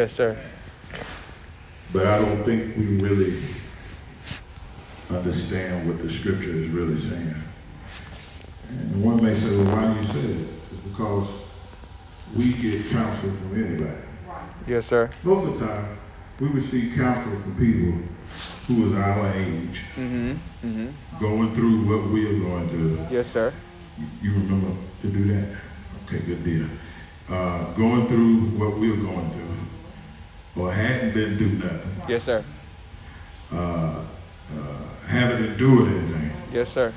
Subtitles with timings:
[0.00, 0.34] Yes, sir.
[1.92, 3.36] But I don't think we really
[5.10, 7.34] understand what the scripture is really saying.
[8.70, 10.48] And one may say, well, why do you say it?
[10.72, 11.28] It's because
[12.34, 14.00] we get counsel from anybody.
[14.66, 15.10] Yes, sir.
[15.22, 15.98] Most of the time,
[16.38, 18.00] we receive counsel from people
[18.68, 20.32] who is our age, Mm-hmm.
[20.66, 21.18] Mm-hmm.
[21.18, 23.06] going through what we are going through.
[23.10, 23.52] Yes, sir.
[24.22, 25.58] You- remember to do that?
[26.06, 26.66] Okay, good deal.
[27.28, 29.56] Uh, going through what we're going through,
[30.56, 32.44] or hadn't been through nothing, Yes, sir.
[33.52, 34.02] uh, uh,
[35.06, 36.92] haven't endured anything, Yes, sir.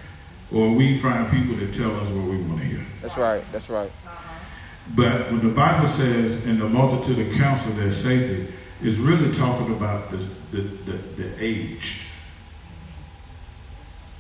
[0.52, 2.82] or we find people that tell us what we want to hear.
[3.02, 3.44] That's right.
[3.52, 3.92] That's right.
[4.96, 9.72] But when the Bible says, in the multitude of counsel there's safety, it's really talking
[9.74, 10.18] about the,
[10.52, 12.08] the, the, the aged.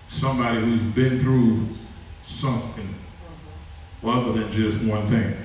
[0.07, 1.67] Somebody who's been through
[2.21, 2.87] something
[4.03, 5.35] other than just one thing.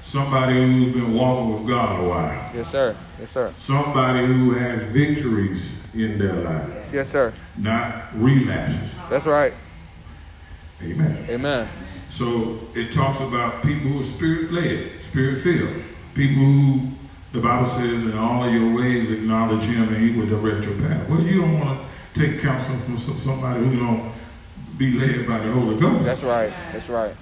[0.00, 2.50] Somebody who's been walking with God a while.
[2.54, 2.96] Yes, sir.
[3.20, 3.52] Yes, sir.
[3.56, 7.32] Somebody who has victories in their lives, Yes, sir.
[7.56, 8.96] not relapses.
[9.08, 9.54] That's right.
[10.82, 11.26] Amen.
[11.28, 11.68] Amen.
[12.08, 15.82] So it talks about people who are spirit led, spirit filled.
[16.14, 16.90] People who
[17.32, 20.78] the Bible says, in all of your ways acknowledge him and he will direct your
[20.78, 21.08] path.
[21.08, 21.80] Well, you don't want
[22.14, 24.12] to take counsel from somebody who don't
[24.78, 26.04] be led by the Holy Ghost.
[26.04, 26.52] That's right.
[26.72, 27.14] That's right.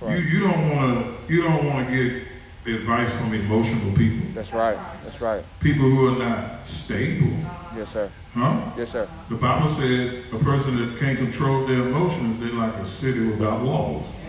[0.00, 2.28] That's You, you don't want to you don't want to get
[2.66, 4.26] advice from emotional people.
[4.34, 4.78] That's right.
[5.04, 5.44] That's right.
[5.60, 7.36] People who are not stable.
[7.76, 8.10] Yes, sir.
[8.32, 8.72] Huh?
[8.76, 9.08] Yes, sir.
[9.28, 13.62] The Bible says a person that can't control their emotions, they're like a city without
[13.62, 14.22] walls.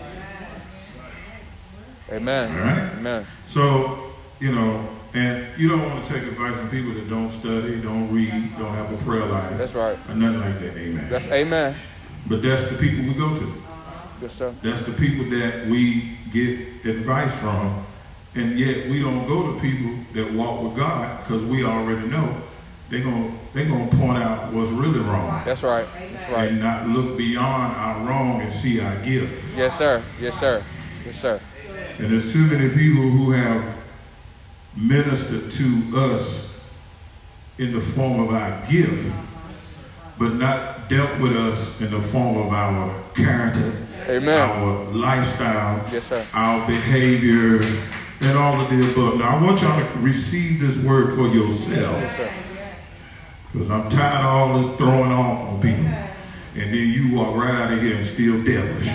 [2.12, 2.50] Amen.
[2.50, 2.92] All right?
[2.98, 3.26] Amen.
[3.46, 7.80] So, you know, and you don't want to take advice from people that don't study,
[7.80, 9.98] don't read, don't have a prayer life, That's right.
[10.08, 10.76] or nothing like that.
[10.76, 11.10] Amen.
[11.10, 11.74] That's amen.
[12.26, 13.65] but that's the people we go to.
[14.20, 14.54] Yes, sir.
[14.62, 17.84] That's the people that we get advice from,
[18.34, 22.40] and yet we don't go to people that walk with God because we already know
[22.88, 25.88] they're gonna they're gonna point out what's really wrong That's right.
[26.12, 26.48] That's right.
[26.48, 29.58] and not look beyond our wrong and see our gift.
[29.58, 30.02] Yes, sir.
[30.20, 30.62] Yes, sir.
[31.04, 31.40] Yes, sir.
[31.98, 33.76] And there's too many people who have
[34.76, 36.70] ministered to us
[37.58, 39.12] in the form of our gift,
[40.18, 43.72] but not dealt with us in the form of our character,
[44.08, 44.38] Amen.
[44.40, 46.24] our lifestyle, Yes, sir.
[46.34, 47.60] our behavior,
[48.20, 49.18] and all of the above.
[49.18, 52.32] Now, I want y'all to receive this word for yourself Yes,
[53.52, 55.84] because I'm tired of all this throwing off on people.
[55.84, 58.88] And then you walk right out of here and still devilish.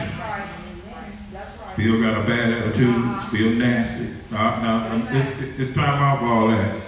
[1.67, 4.07] Still got a bad attitude, still nasty.
[4.31, 5.29] Now, now um, it's,
[5.59, 6.81] it's time out for all that.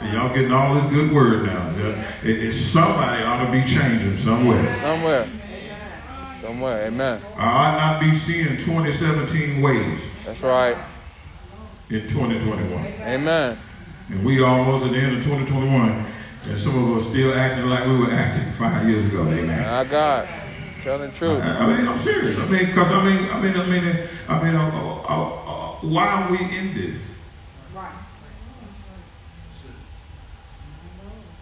[0.00, 1.70] And y'all getting all this good word now.
[2.22, 4.80] It, it, somebody ought to be changing somewhere.
[4.80, 5.28] Somewhere.
[6.46, 6.86] Somewhere.
[6.86, 7.20] Amen.
[7.36, 10.76] I ought not be seeing 2017 ways That's right.
[11.90, 12.84] in 2021.
[13.00, 13.58] Amen.
[14.10, 17.84] And we almost at the end of 2021, and some of us still acting like
[17.84, 19.22] we were acting five years ago.
[19.22, 19.60] Amen.
[19.60, 20.28] My God.
[20.84, 21.42] Telling the truth.
[21.42, 22.38] I I mean, I'm serious.
[22.38, 25.72] I mean, because I mean, I mean, I mean, I mean, uh, uh, uh, uh,
[25.80, 27.10] why are we in this?
[27.74, 27.90] Right.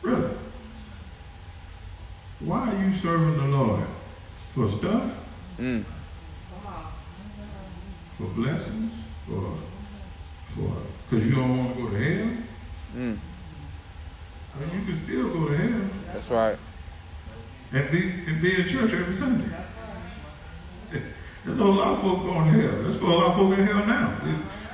[0.00, 0.30] Really?
[2.40, 3.86] Why are you serving the Lord?
[4.54, 5.24] For stuff?
[5.58, 5.84] Mm.
[8.18, 8.92] For blessings?
[9.26, 9.56] For,
[10.46, 10.72] for,
[11.04, 12.30] because you don't want to go to hell?
[12.96, 13.18] Mm.
[14.72, 15.80] You can still go to hell
[16.12, 16.56] That's right.
[17.72, 19.52] and be, and be in church every Sunday.
[21.44, 22.82] There's a whole lot of folk going to hell.
[22.82, 24.16] There's a lot of folk in hell now.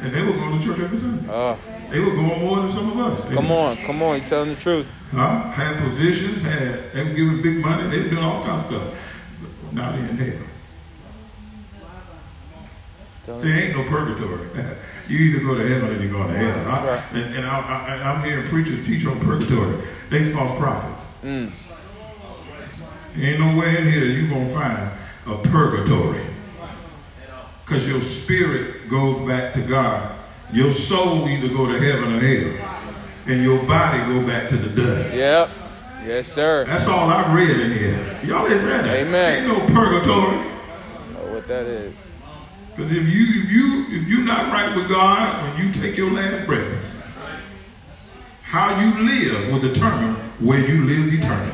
[0.00, 1.26] And they were going to church every Sunday.
[1.30, 1.58] Oh,
[1.90, 3.34] They were going more than some of us.
[3.34, 3.76] come on.
[3.78, 4.20] Come on.
[4.20, 4.92] You telling the truth.
[5.10, 5.48] Huh?
[5.50, 9.09] Had positions, had they were giving big money, they were doing all kinds of stuff.
[9.72, 10.46] They in hell.
[13.38, 14.48] See, ain't no purgatory.
[15.08, 16.68] you either go to heaven or you go to hell.
[16.68, 19.76] I, and and I, I, I'm hearing preachers teach on purgatory.
[20.08, 21.18] They false prophets.
[21.22, 21.52] Mm.
[23.16, 24.90] Ain't way in here you gonna find
[25.26, 26.22] a purgatory.
[27.66, 30.16] Cause your spirit goes back to God.
[30.52, 32.80] Your soul either go to heaven or hell.
[33.26, 35.14] And your body go back to the dust.
[35.14, 35.48] Yep.
[36.04, 36.64] Yes, sir.
[36.64, 38.20] That's all I read in here.
[38.24, 39.06] Y'all listen to that.
[39.06, 39.44] Amen.
[39.44, 40.36] Ain't no purgatory.
[41.12, 41.94] Know what that is.
[42.70, 46.10] Because if you if you if you're not right with God when you take your
[46.10, 46.86] last breath,
[48.42, 51.52] how you live will determine where you live eternally.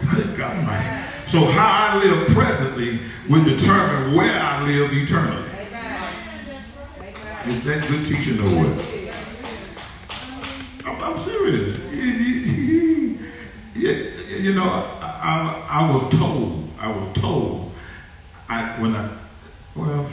[0.14, 1.06] Good God Almighty.
[1.26, 2.98] So how I live presently
[3.28, 5.48] will determine where I live eternally.
[7.46, 9.00] Is that good teaching or what?
[10.84, 11.78] I'm, I'm serious.
[11.92, 12.39] Yeah,
[13.74, 17.72] you know, I, I, I was told, I was told,
[18.48, 19.16] I when I,
[19.74, 20.10] well,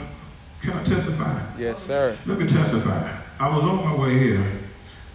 [0.60, 1.40] can I testify?
[1.58, 2.16] Yes, sir.
[2.26, 3.16] Let me testify.
[3.40, 4.46] I was on my way here,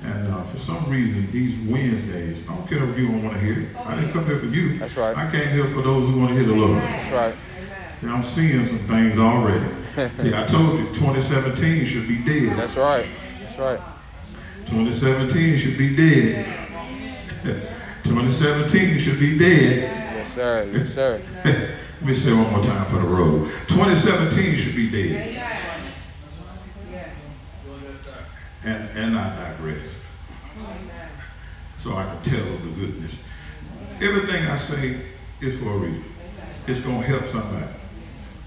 [0.04, 3.44] and uh, for some reason, these Wednesdays, I don't care if you don't want to
[3.44, 3.76] hear it.
[3.76, 4.80] I didn't come here for you.
[4.80, 5.18] That's right.
[5.18, 6.82] I came here for those who want to hear the Lord.
[6.82, 7.96] That's right.
[7.96, 9.74] See, I'm seeing some things already.
[10.16, 12.58] See, I told you 2017 should be dead.
[12.58, 13.06] That's right.
[13.42, 13.80] That's right.
[14.66, 16.60] 2017 should be dead.
[18.04, 19.78] 2017 should be dead.
[19.82, 20.70] Yes, sir.
[20.74, 21.22] Yes, sir.
[21.46, 23.46] Let me say it one more time for the road.
[23.68, 25.40] 2017 should be dead.
[28.66, 29.98] And, and I digress.
[31.78, 33.28] So I can tell the goodness.
[34.02, 35.00] Everything I say
[35.42, 36.04] is for a reason.
[36.68, 37.68] It's going to help somebody.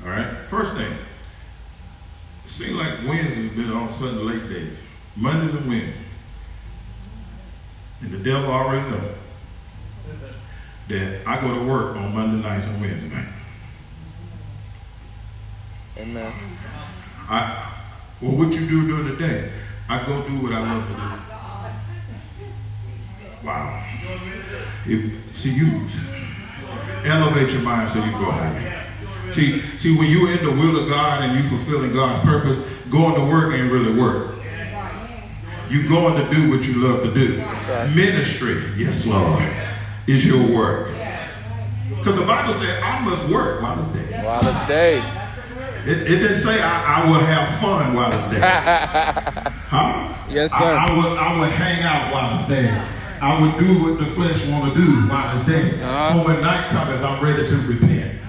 [0.05, 0.47] All right?
[0.47, 0.93] First thing,
[2.45, 4.83] it seems like Wednesdays been all of a sudden late days.
[5.17, 5.95] Mondays and Wednesdays.
[8.03, 9.17] And the devil already knows
[10.89, 13.29] that I go to work on Monday nights and Wednesday night.
[15.99, 16.33] Amen.
[17.29, 17.73] I,
[18.21, 19.51] well, what you do during the day,
[19.89, 21.03] I go do what I love to do.
[23.45, 23.85] Wow.
[24.87, 25.87] If see you
[27.05, 28.85] elevate your mind so you go higher.
[29.31, 32.59] See, see, when you're in the will of God and you fulfilling God's purpose,
[32.91, 34.35] going to work ain't really work.
[35.69, 37.39] You going to do what you love to do.
[37.95, 39.43] Ministry, yes, Lord,
[40.07, 40.89] is your work.
[41.89, 44.23] Because the Bible said, I must work while it's day.
[44.25, 44.99] While it's day.
[45.87, 48.41] It, it didn't say I, I will have fun while it's day.
[49.67, 50.15] Huh?
[50.31, 50.59] Yes, sir.
[50.59, 52.71] I, I, would, I would hang out while it's day.
[53.21, 55.83] I would do what the flesh want to do while it's day.
[55.83, 56.15] Uh-huh.
[56.19, 58.21] But when night cometh, I'm ready to repent.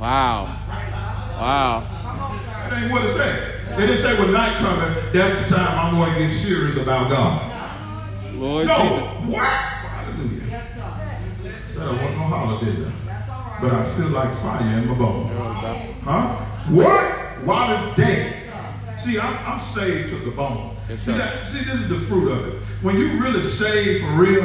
[0.00, 0.44] Wow.
[1.40, 1.86] Wow.
[2.70, 3.54] That ain't what it said.
[3.72, 7.10] It didn't say when night cometh, that's the time I'm going to get serious about
[7.10, 8.34] God.
[8.34, 8.76] Lord No.
[8.76, 9.34] Jesus.
[9.34, 9.75] What?
[11.86, 11.96] Hallelujah.
[11.98, 12.92] Said I wasn't no holiday there.
[13.60, 15.30] But I feel like fire in my bones.
[15.30, 15.94] There we go.
[16.02, 16.44] Huh?
[16.70, 17.12] What?
[17.46, 18.42] While it's day.
[18.98, 20.76] See, I'm, I'm saved to the bone.
[20.88, 22.62] Yes, see, that, see, this is the fruit of it.
[22.82, 24.44] When you really saved for real,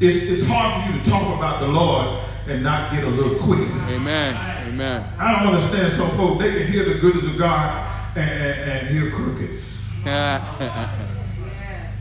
[0.00, 3.38] it's, it's hard for you to talk about the Lord and not get a little
[3.38, 3.68] quick.
[3.88, 4.34] Amen.
[4.68, 5.04] Amen.
[5.18, 8.88] I don't understand some folk, they can hear the goodness of God and, and, and
[8.88, 9.84] hear crickets.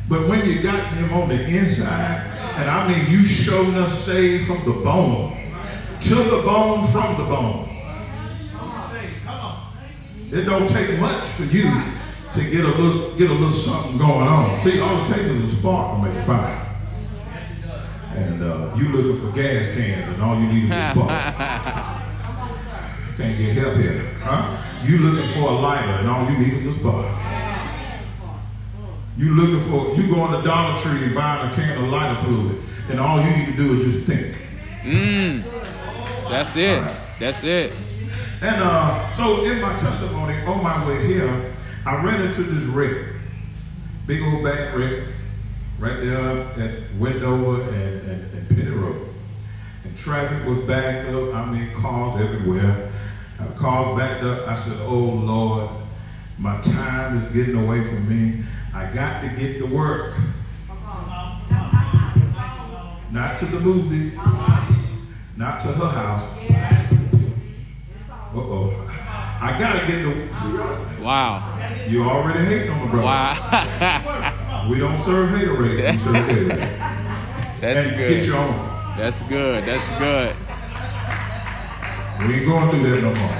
[0.10, 2.26] But when you got him on the inside,
[2.58, 5.38] and I mean you showed us saved from the bone,
[6.02, 7.68] to the bone, from the bone.
[10.32, 11.64] It don't take much for you
[12.34, 14.60] to get a little get a little something going on.
[14.62, 16.66] See, all it takes is a spark to make a fire.
[18.16, 21.10] And uh, you looking for gas cans, and all you need is a spark.
[23.18, 24.58] Can't get help here, huh?
[24.84, 27.06] You looking for a lighter, and all you need is a spark.
[29.19, 32.21] You looking for you go going to Dollar Tree and buying a can of lighter
[32.21, 34.33] fluid, and all you need to do is just think.
[34.83, 35.44] Mm.
[36.30, 36.89] That's it.
[37.19, 37.75] That's it.
[38.42, 41.54] And uh, so in my testimony, on my way here,
[41.86, 43.07] I ran into this wreck.
[44.07, 45.10] Big old bad wreck
[45.80, 49.06] right there at Wendover and, and, and Penny Road.
[49.83, 51.36] And traffic was backed up.
[51.36, 52.89] I mean, cars everywhere.
[53.57, 54.48] Cars backed up.
[54.48, 55.72] I said, oh, Lord,
[56.38, 58.45] my time is getting away from me.
[58.74, 60.16] I got to get to work.
[63.12, 64.16] Not to the movies.
[65.36, 66.38] Not to her house.
[68.36, 68.86] Uh-oh.
[69.42, 71.04] I gotta get the.
[71.04, 71.86] Wow.
[71.88, 73.06] you already hating on the brother.
[73.06, 74.68] Wow.
[74.69, 75.92] We don't serve haterade.
[75.94, 77.60] We serve Gatorade.
[77.62, 78.10] That's and good.
[78.17, 78.98] get your own.
[78.98, 79.63] That's good.
[79.65, 80.36] That's good.
[82.20, 83.36] We ain't going through that no more.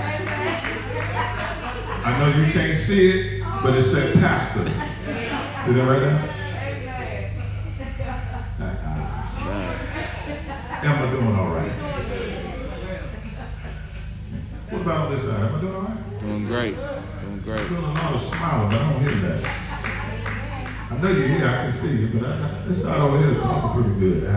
[2.06, 4.99] I know you can't see it, but it said pastors.
[5.66, 6.20] See that right there?
[8.62, 9.00] Uh-uh.
[10.82, 11.72] Am I doing all right?
[14.70, 15.42] What about on this side?
[15.42, 16.20] Am I doing all right?
[16.22, 16.76] Doing great.
[16.76, 17.60] Doing great.
[17.68, 19.42] Feeling a lot of smiling, but I don't hear that.
[20.92, 23.38] I know you're here, I can see you, but I, I, this side over here
[23.38, 24.30] is talking pretty good.
[24.30, 24.32] I,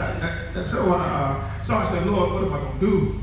[0.00, 3.20] I, I, so, uh, so I said, Lord, what am I going to do?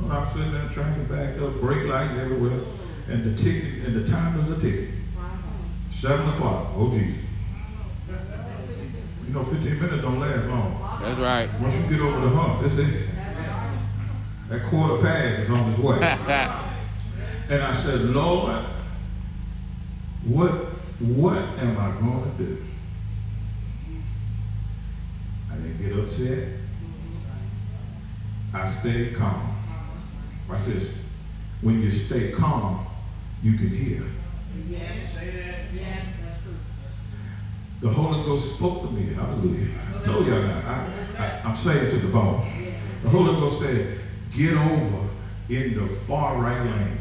[0.00, 2.58] Well, I'm sitting there trying to back up, brake lights everywhere,
[3.08, 4.93] and the ticket, and the time is a ticket.
[5.94, 6.72] Seven o'clock.
[6.74, 7.22] Oh, Jesus.
[9.26, 10.98] You know, 15 minutes don't last long.
[11.00, 11.60] That's right.
[11.60, 13.08] Once you get over the hump, that's it.
[14.50, 15.98] That quarter pass is on its way.
[17.46, 18.64] And I said, Lord,
[20.24, 20.50] what,
[20.98, 22.64] what am I going to do?
[25.52, 26.48] I didn't get upset.
[28.54, 29.56] I stayed calm.
[30.50, 31.02] I says,
[31.60, 32.86] when you stay calm,
[33.42, 34.04] you can hear.
[37.80, 39.12] The Holy Ghost spoke to me.
[39.12, 39.68] Hallelujah.
[39.98, 40.90] I told y'all now.
[41.18, 42.50] I, I, I'm saying to the bone.
[43.02, 44.00] The Holy Ghost said,
[44.34, 45.08] get over
[45.50, 46.98] in the far right lane.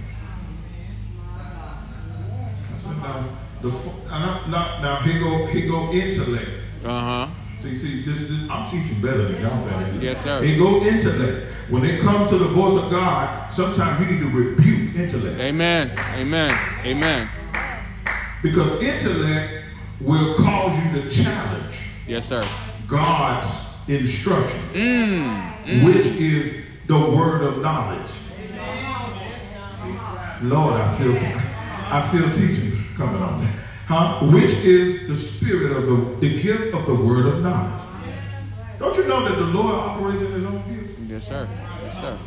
[1.39, 3.30] I said, now,
[3.62, 3.70] The
[4.10, 6.50] now, now, now he go he go intellect.
[6.84, 7.30] Uh huh.
[7.60, 10.01] See, see, this, this, I'm teaching better than y'all saying.
[10.01, 10.44] Yes, sir.
[10.44, 11.48] He go intellect.
[11.70, 15.39] When it comes to the voice of God, sometimes you need to rebuke intellect.
[15.39, 15.98] Amen.
[16.15, 16.51] Amen.
[16.84, 17.30] Amen.
[18.43, 19.63] Because intellect
[20.01, 22.43] will cause you to challenge Yes, sir.
[22.88, 25.83] God's instruction, Mm.
[25.85, 28.12] which is the word of knowledge.
[30.41, 31.15] Lord, I feel
[31.89, 33.53] I feel teaching coming on there.
[33.88, 34.25] Huh?
[34.25, 37.81] Which is the spirit of the, the gift of the word of knowledge.
[38.79, 41.00] Don't you know that the Lord operates in his own gift?
[41.07, 41.47] Yes, sir.
[41.83, 42.17] Yes, sir.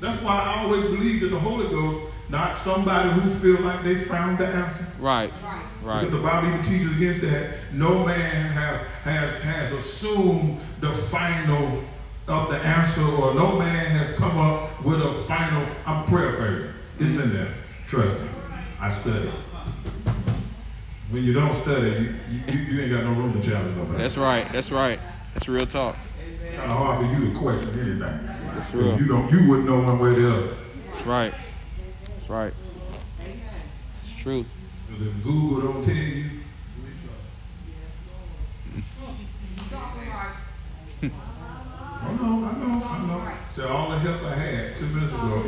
[0.00, 3.96] That's why I always believe that the Holy Ghost, not somebody who feel like they
[3.96, 4.86] found the answer.
[5.00, 5.32] Right.
[5.32, 6.10] Because Right.
[6.10, 7.54] the Bible even teaches against that.
[7.72, 11.82] No man has has has assumed the final
[12.26, 15.64] of the answer, or no man has come up with a final.
[15.86, 16.70] I'm paraphrasing.
[17.00, 17.48] It's in there.
[17.86, 18.28] Trust me.
[18.80, 19.30] I study.
[21.10, 23.96] When you don't study, you, you, you ain't got no room to challenge nobody.
[23.98, 24.46] That's right.
[24.52, 25.00] That's right.
[25.32, 25.96] That's real talk.
[26.44, 28.00] It's kind of hard for you to question anything.
[28.54, 28.98] That's real.
[29.00, 30.56] you don't, you wouldn't know one way or the other.
[30.92, 31.34] That's right.
[32.28, 32.52] That's right.
[34.04, 34.44] It's true.
[34.86, 36.24] Because if Google don't tell you,
[41.02, 43.32] I know, I know, I know.
[43.50, 45.44] So all the help I had two minutes ago,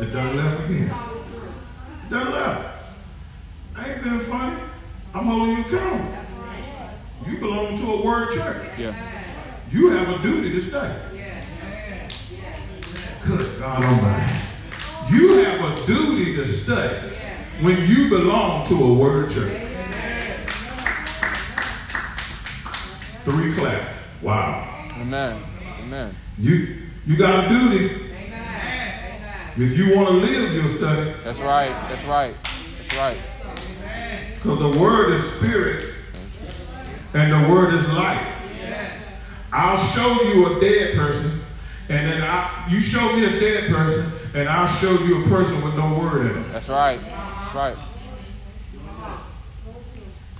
[0.00, 0.88] it done left again.
[2.08, 2.84] Done left.
[3.74, 4.62] I ain't been funny.
[5.14, 6.14] I'm holding you accountable.
[7.26, 8.66] You belong to a word church.
[8.78, 8.94] Yeah.
[9.70, 11.02] You have a duty to stay.
[13.26, 14.55] Good God Almighty.
[15.10, 17.12] You have a duty to stay
[17.60, 19.62] when you belong to a word church.
[23.24, 24.20] Three claps.
[24.22, 24.88] Wow.
[25.00, 25.40] Amen.
[25.80, 26.14] Amen.
[26.38, 28.02] You you got a duty.
[29.56, 31.70] If you want to live your study, That's right.
[31.88, 32.34] That's right.
[32.76, 33.16] That's right.
[34.34, 35.94] because the word is spirit
[37.14, 38.32] and the word is life.
[39.52, 41.40] I'll show you a dead person,
[41.88, 45.62] and then I you show me a dead person, and I'll show you a person
[45.64, 46.52] with no word in it.
[46.52, 47.00] That's right.
[47.00, 47.76] That's right.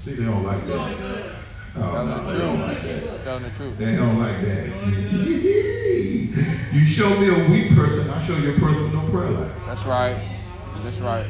[0.01, 1.33] See, they don't like that.
[1.77, 3.25] Oh, Telling no, the they don't like that.
[3.25, 3.79] Telling the truth.
[3.79, 4.67] They don't like that.
[6.75, 9.53] you show me a weak person, I show you a person with no prayer life.
[9.65, 10.29] That's right.
[10.83, 11.27] That's right.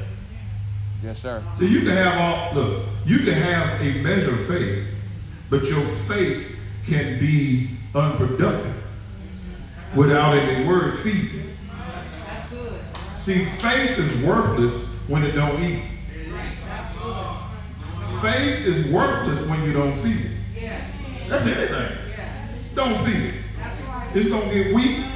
[1.05, 1.45] Yes, sir.
[1.55, 4.89] So you can have all look, you can have a measure of faith,
[5.51, 8.83] but your faith can be unproductive
[9.95, 11.46] without any word feeding.
[13.27, 15.83] See, faith is worthless when it don't eat.
[18.23, 20.81] Faith is worthless when you don't feed it.
[21.29, 21.99] That's anything.
[22.77, 23.35] Don't feed it.
[24.15, 25.07] It's gonna get weak,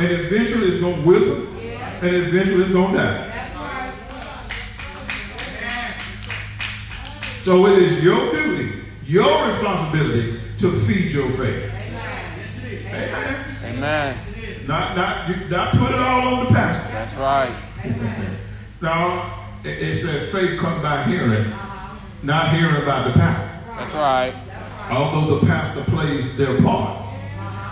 [0.00, 1.46] and eventually it's gonna wither,
[2.02, 3.30] and eventually it's gonna die.
[7.42, 11.70] So it is your duty, your responsibility to feed your faith.
[12.92, 13.56] Amen.
[13.62, 14.33] Amen.
[14.66, 16.92] Not, not, you, not put it all on the pastor.
[16.92, 17.54] That's right.
[18.80, 21.52] Now, it, it said faith come by hearing,
[22.22, 23.50] not hearing by the pastor.
[23.76, 24.34] That's right.
[24.90, 27.00] Although the pastor plays their part.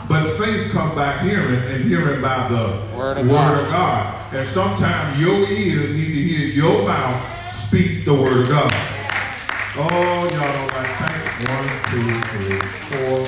[0.08, 3.64] But faith come by hearing and hearing by the Word of God.
[3.64, 4.34] of God.
[4.34, 8.72] And sometimes your ears need to hear your mouth speak the word of God.
[9.74, 13.24] Oh, y'all don't like thank one, two, three, four,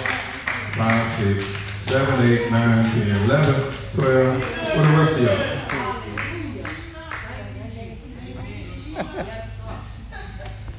[0.76, 3.54] five, six, seven, eight, nine, ten, eleven,
[3.94, 4.42] twelve.
[4.42, 5.38] What the rest of y'all?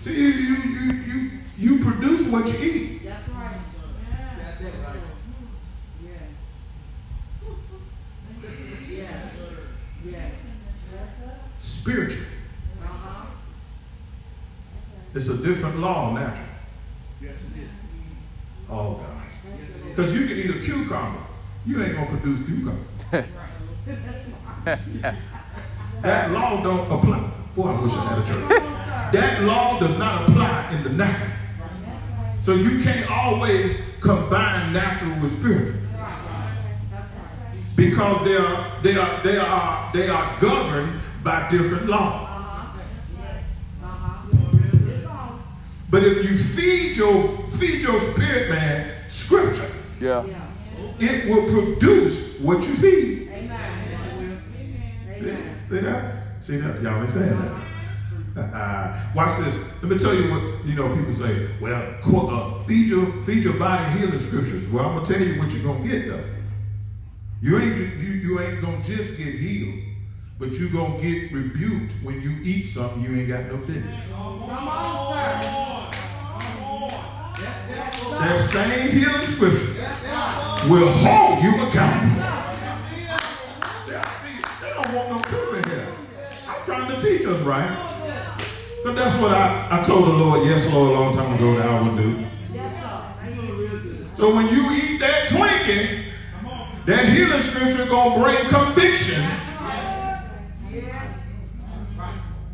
[0.02, 3.06] See, you, you, you, you, you produce what you eat.
[3.06, 3.60] That's right.
[3.60, 3.88] Sir.
[4.38, 4.96] That's right.
[6.04, 6.22] Yes.
[8.90, 9.36] Yes.
[10.04, 10.32] Yes.
[11.60, 12.26] Spiritual.
[12.84, 13.26] Uh-huh.
[15.14, 16.48] It's a different law, natural.
[17.22, 17.70] Yes, it is.
[18.70, 19.25] Oh, God.
[19.96, 21.20] Because you can eat a cucumber.
[21.66, 22.82] You ain't going to produce cucumber.
[26.02, 27.32] That law don't apply.
[27.56, 29.14] Boy, I wish I had a church.
[29.14, 31.32] That law does not apply in the natural.
[32.44, 35.82] So you can't always combine natural with spiritual.
[37.76, 42.28] Because they are they are they are they are governed by different laws.
[42.30, 43.28] Uh-huh.
[43.84, 45.32] Uh-huh.
[45.90, 49.70] But if you feed your feed your spirit man scripture,
[50.06, 50.24] Yeah.
[50.24, 51.10] Yeah.
[51.10, 53.28] it will produce what you feed.
[53.28, 54.38] Amen.
[55.08, 55.66] See, Amen.
[55.68, 56.24] see that?
[56.44, 56.82] See that?
[56.84, 57.36] Y'all ain't saying
[58.36, 59.16] that.
[59.16, 59.56] Watch this.
[59.82, 60.96] Let me tell you what you know.
[60.96, 65.26] People say, "Well, uh, feed your feed your body healing scriptures." Well, I'm gonna tell
[65.26, 66.24] you what you're gonna get though.
[67.42, 69.80] You ain't you, you ain't gonna just get healed,
[70.38, 74.04] but you gonna get rebuked when you eat something you ain't got no business.
[74.12, 75.66] Come on, sir.
[77.38, 79.74] That same healing scripture
[80.70, 82.24] will hold you accountable.
[84.62, 85.88] They don't want no truth in here.
[86.48, 87.92] I'm trying to teach us right.
[88.84, 91.66] But that's what I, I told the Lord, yes, Lord, a long time ago that
[91.66, 92.26] I would do.
[94.16, 96.06] So when you eat that Twinkie,
[96.86, 99.22] that healing scripture gonna bring conviction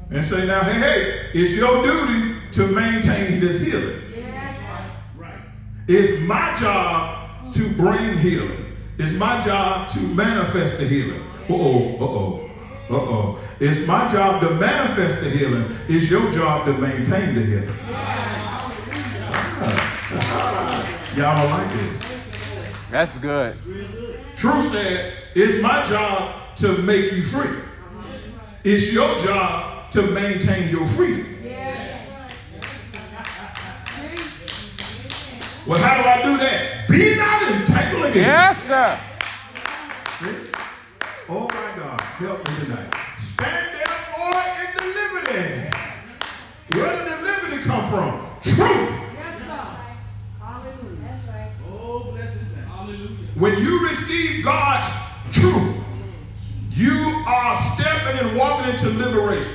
[0.10, 4.11] and say, now, hey, hey, it's your duty to maintain this healing.
[5.94, 8.78] It's my job to bring healing.
[8.98, 11.22] It's my job to manifest the healing.
[11.50, 12.50] Uh-oh, uh-oh,
[12.90, 13.40] uh-oh.
[13.60, 15.78] It's my job to manifest the healing.
[15.90, 17.68] It's your job to maintain the healing.
[21.18, 22.06] Y'all don't like this.
[22.90, 23.58] That's good.
[24.38, 27.60] True said, it's my job to make you free.
[28.64, 31.31] It's your job to maintain your freedom.
[35.68, 36.88] Well, how do I do that?
[36.90, 38.24] Be not entangled again.
[38.24, 39.00] Yes, sir.
[41.30, 42.94] Oh my God, help me tonight.
[43.20, 45.70] Stand therefore in the liberty.
[46.74, 48.26] Where did the liberty come from?
[48.42, 48.90] Truth.
[49.14, 49.68] Yes, sir.
[50.40, 50.98] Hallelujah.
[51.04, 51.52] That's right.
[51.70, 52.66] Oh, bless his name.
[52.66, 53.28] Hallelujah.
[53.36, 54.90] When you receive God's
[55.32, 55.78] truth,
[56.72, 59.54] you are stepping and walking into liberation.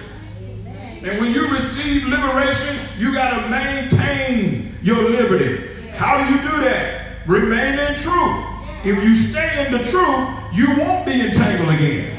[1.03, 5.66] And when you receive liberation, you got to maintain your liberty.
[5.97, 7.27] How do you do that?
[7.27, 8.45] Remain in truth.
[8.85, 12.13] If you stay in the truth, you won't be entangled again.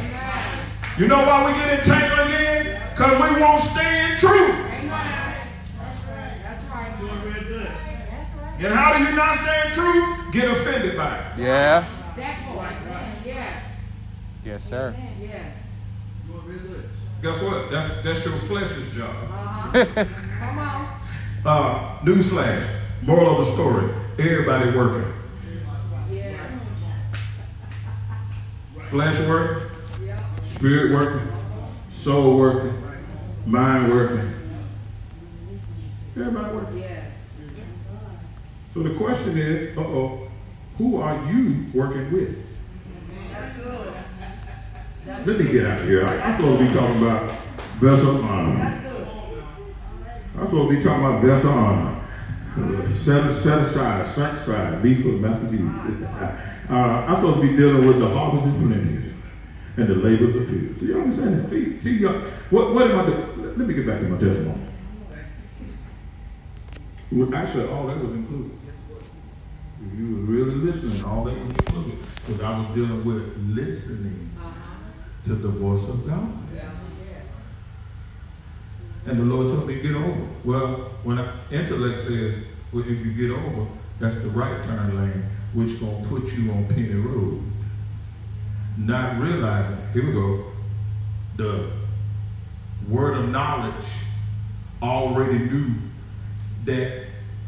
[0.97, 2.81] You know why we get entangled again?
[2.89, 4.55] Because we won't stay in truth.
[4.57, 6.37] That's right.
[6.43, 6.99] That's right.
[6.99, 7.67] Doing real good.
[8.65, 10.33] And how do you not stay in truth?
[10.33, 11.39] Get offended by it.
[11.39, 11.87] Yeah.
[12.15, 12.73] That part.
[13.23, 13.63] Yes.
[14.43, 14.95] Yes, sir.
[15.21, 15.53] Yes.
[16.25, 16.89] Doing real good.
[17.21, 17.69] Guess what?
[17.69, 19.09] That's that's your flesh's job.
[19.09, 19.85] Uh-huh.
[20.39, 20.99] Come on.
[21.45, 22.86] Uh, newsflash.
[23.03, 23.89] Moral of the story.
[24.19, 25.13] Everybody working.
[26.11, 26.39] Yes.
[28.89, 29.69] Flesh working,
[30.43, 31.27] spirit working,
[31.91, 32.73] soul working,
[33.45, 34.33] mind working.
[36.15, 36.79] Everybody working.
[36.79, 37.11] Yes.
[38.73, 40.27] So the question is, uh-oh,
[40.77, 42.43] who are you working with?
[43.31, 43.93] That's good.
[45.05, 46.05] That's Let me get out of here.
[46.07, 47.31] I- I'm supposed to be talking about
[47.79, 48.55] vessel honor.
[48.55, 49.07] That's good.
[50.39, 51.96] I'm supposed to be talking about vessel honor.
[52.91, 55.61] Set, set aside, aside, be for master's use.
[56.69, 59.07] uh, I'm supposed to be dealing with the harvest is plenty
[59.77, 60.75] and the labors of few.
[60.79, 61.49] So you understand that?
[61.49, 63.41] See, see, y'all, what, what am I doing?
[63.43, 64.59] Let, let me get back to my testimony.
[67.11, 68.51] Well, actually, all that was included.
[69.85, 71.99] If you were really listening, all that was included.
[72.25, 74.31] Because I was dealing with listening
[75.25, 76.46] to the voice of God.
[79.07, 80.27] And the Lord told me to get over.
[80.43, 82.43] Well, when I, intellect says,
[82.73, 83.65] well, if you get over,
[83.99, 87.41] that's the right turn lane, which gonna put you on Penny Road.
[88.77, 90.51] Not realizing, here we go,
[91.37, 91.71] the
[92.89, 93.85] word of knowledge
[94.81, 95.73] already knew
[96.65, 97.05] that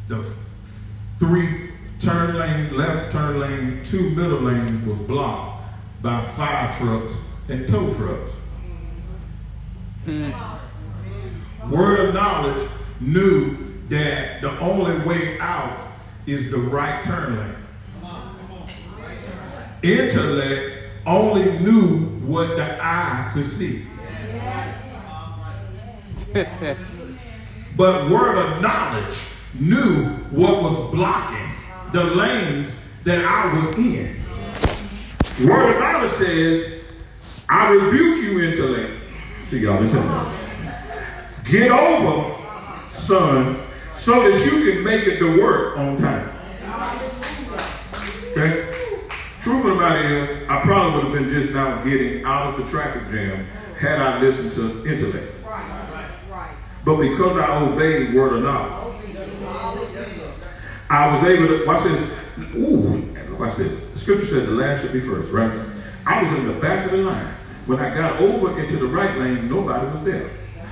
[0.08, 0.26] the
[1.19, 5.62] three turn lane, left turn lane, two middle lanes was blocked
[6.02, 7.17] by fire trucks
[7.50, 8.48] and tow trucks.
[10.06, 10.32] Hmm.
[11.69, 12.67] Word of knowledge
[12.99, 13.58] knew
[13.89, 15.79] that the only way out
[16.25, 17.55] is the right turn lane.
[19.84, 23.86] Intellect only knew what the eye could see.
[27.77, 29.17] But word of knowledge
[29.60, 31.49] knew what was blocking
[31.93, 34.19] the lanes that I was in.
[35.47, 36.86] Word of knowledge says,
[37.47, 38.91] I rebuke you, intellect.
[39.45, 40.38] See y'all, listen.
[41.49, 42.35] Get over,
[42.91, 43.59] son,
[43.91, 46.29] so that you can make it to work on time.
[48.31, 48.71] Okay?
[49.41, 52.63] Truth of the matter is, I probably would have been just now getting out of
[52.63, 53.47] the traffic jam
[53.79, 55.25] had I listened to intellect.
[55.43, 56.09] Right.
[56.29, 56.51] Right.
[56.85, 58.97] But because I obeyed word of knowledge,
[60.91, 62.12] I was able to watch this.
[62.55, 63.71] Ooh, watch this.
[63.93, 65.65] The scripture said the last should be first, right?
[66.05, 67.33] I was in the back of the line.
[67.65, 70.29] When I got over into the right lane, nobody was there.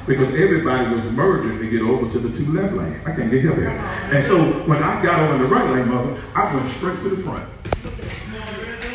[0.08, 3.00] Because everybody was merging to get over to the two left lane.
[3.06, 3.70] I can't get here there.
[3.70, 7.10] And so when I got over in the right lane, mother, I went straight to
[7.10, 7.44] the front.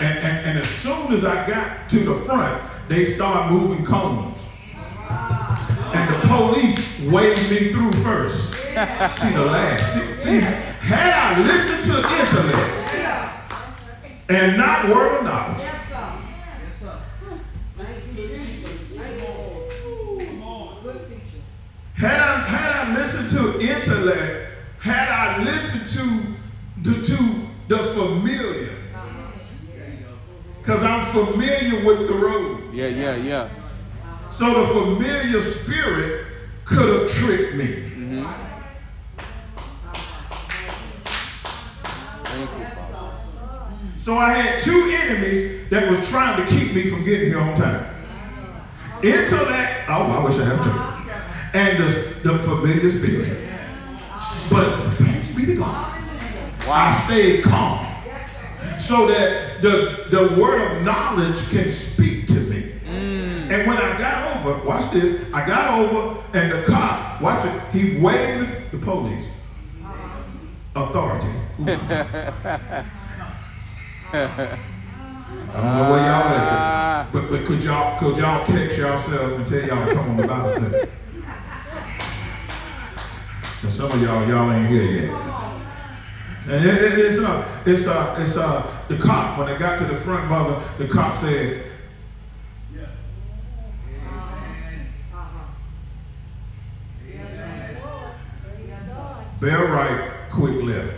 [0.00, 4.48] And, and, and as soon as I got to the front, they started moving cones.
[5.08, 8.54] And the police waved me through first.
[8.54, 9.92] See the last.
[9.92, 12.82] See, see, had I listened to the intellect
[14.30, 15.62] and not word of knowledge,
[22.02, 24.48] Had I, had I listened to intellect,
[24.80, 28.76] had I listened to the, to the familiar,
[30.58, 32.74] because I'm familiar with the road.
[32.74, 33.50] Yeah, yeah, yeah.
[34.32, 36.26] So the familiar spirit
[36.64, 37.66] could have tricked me.
[37.66, 38.32] Mm-hmm.
[42.24, 47.28] Thank you, So I had two enemies that was trying to keep me from getting
[47.28, 47.94] here on time.
[49.04, 50.91] Intellect, oh, I wish I had two.
[51.54, 51.88] And the,
[52.22, 53.38] the familiar spirit.
[54.50, 56.02] But thanks be to God,
[56.68, 57.86] I stayed calm.
[58.78, 62.72] So that the, the word of knowledge can speak to me.
[62.86, 67.62] And when I got over, watch this, I got over and the cop, watch it,
[67.72, 69.26] he waved the police.
[70.74, 71.26] Authority.
[74.14, 74.56] I
[75.54, 77.00] don't know where y'all Ah.
[77.02, 80.16] at, but, but could y'all could y'all text yourselves and tell y'all to come on
[80.16, 80.88] the Bible study?
[83.62, 85.14] 'Cause some of y'all y'all ain't here yet.
[86.48, 89.84] And it, it- it's uh it's uh it's uh the cop when they got to
[89.84, 91.64] the front mother, the cop said,
[92.74, 92.86] Yeah.
[99.40, 100.94] bear right, quick left.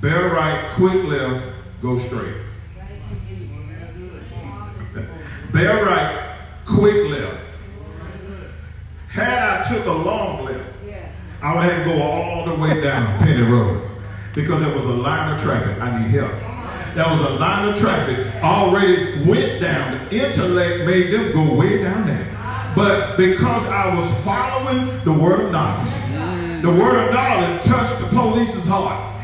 [0.00, 1.44] Bear right, quick left,
[1.80, 2.34] go straight.
[5.52, 7.40] Bear right, quick left.
[9.14, 10.64] Had I took a long left,
[11.40, 13.88] I would have to go all the way down Penny Road
[14.34, 15.80] because there was a line of traffic.
[15.80, 16.32] I need help.
[16.96, 20.08] There was a line of traffic already went down.
[20.08, 22.26] The intellect made them go way down there.
[22.74, 25.92] But because I was following the word of knowledge,
[26.62, 29.14] the word of knowledge touched the police's heart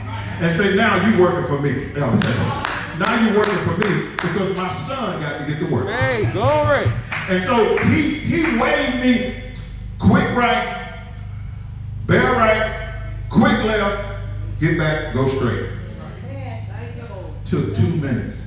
[0.40, 1.86] and said, now you working for me.
[1.98, 2.96] Y'all say that.
[3.00, 5.88] Now you working for me because my son got to get to work.
[5.88, 6.86] Hey, glory.
[7.28, 9.49] And so he he waved me
[10.00, 11.04] quick right,
[12.06, 14.20] bear right, quick left,
[14.58, 15.68] get back, go straight.
[17.44, 18.38] Took two minutes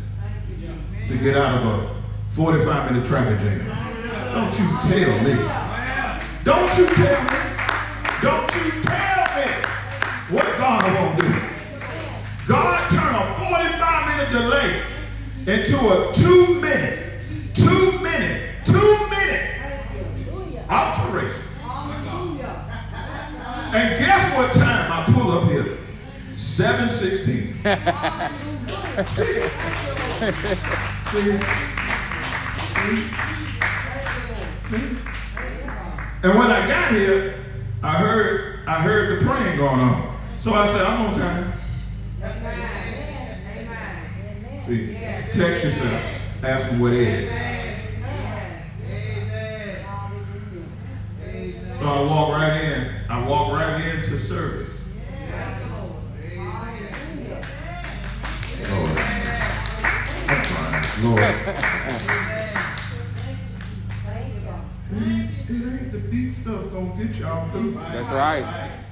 [1.08, 3.68] to get out of a 45 minute traffic jam.
[4.34, 5.36] Don't you tell me.
[6.44, 7.38] Don't you tell me.
[8.22, 9.52] Don't you tell me
[10.30, 11.30] what God won't do.
[12.48, 14.82] God turned a 45 minute delay
[15.46, 19.54] into a two minute, two minute, two minute
[20.70, 21.43] alteration.
[23.74, 25.78] And guess what time I pull up here?
[26.36, 27.54] 716.
[29.06, 29.24] See?
[31.12, 31.40] See?
[34.70, 34.98] See?
[36.24, 37.44] And when I got here,
[37.82, 40.20] I heard I heard the praying going on.
[40.40, 41.54] So I said, I'm on time.
[44.62, 44.94] See,
[45.34, 46.04] text yourself,
[46.44, 47.73] ask them where they at.
[51.84, 52.96] So I walk right in.
[53.10, 54.88] I walk right into service.
[58.70, 58.90] Lord.
[60.30, 61.04] I'm trying.
[61.04, 61.24] Lord.
[64.92, 67.74] It ain't, it ain't the deep stuff gonna get y'all through.
[67.74, 68.83] That's right.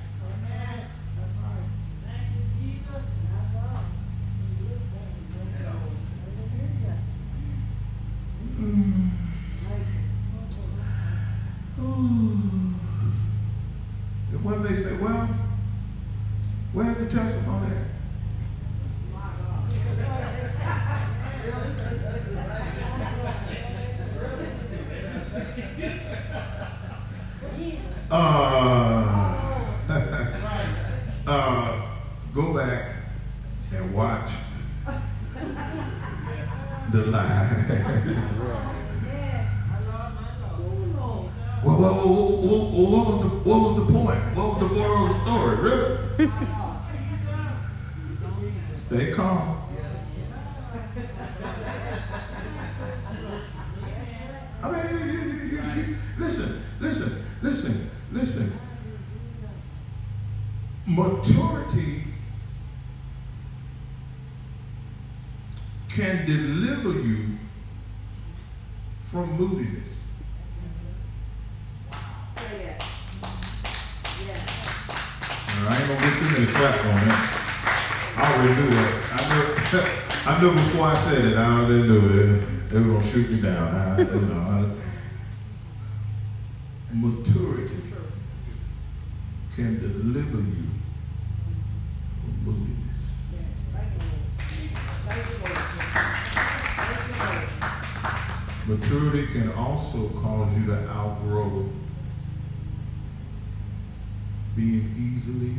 [104.97, 105.55] Easily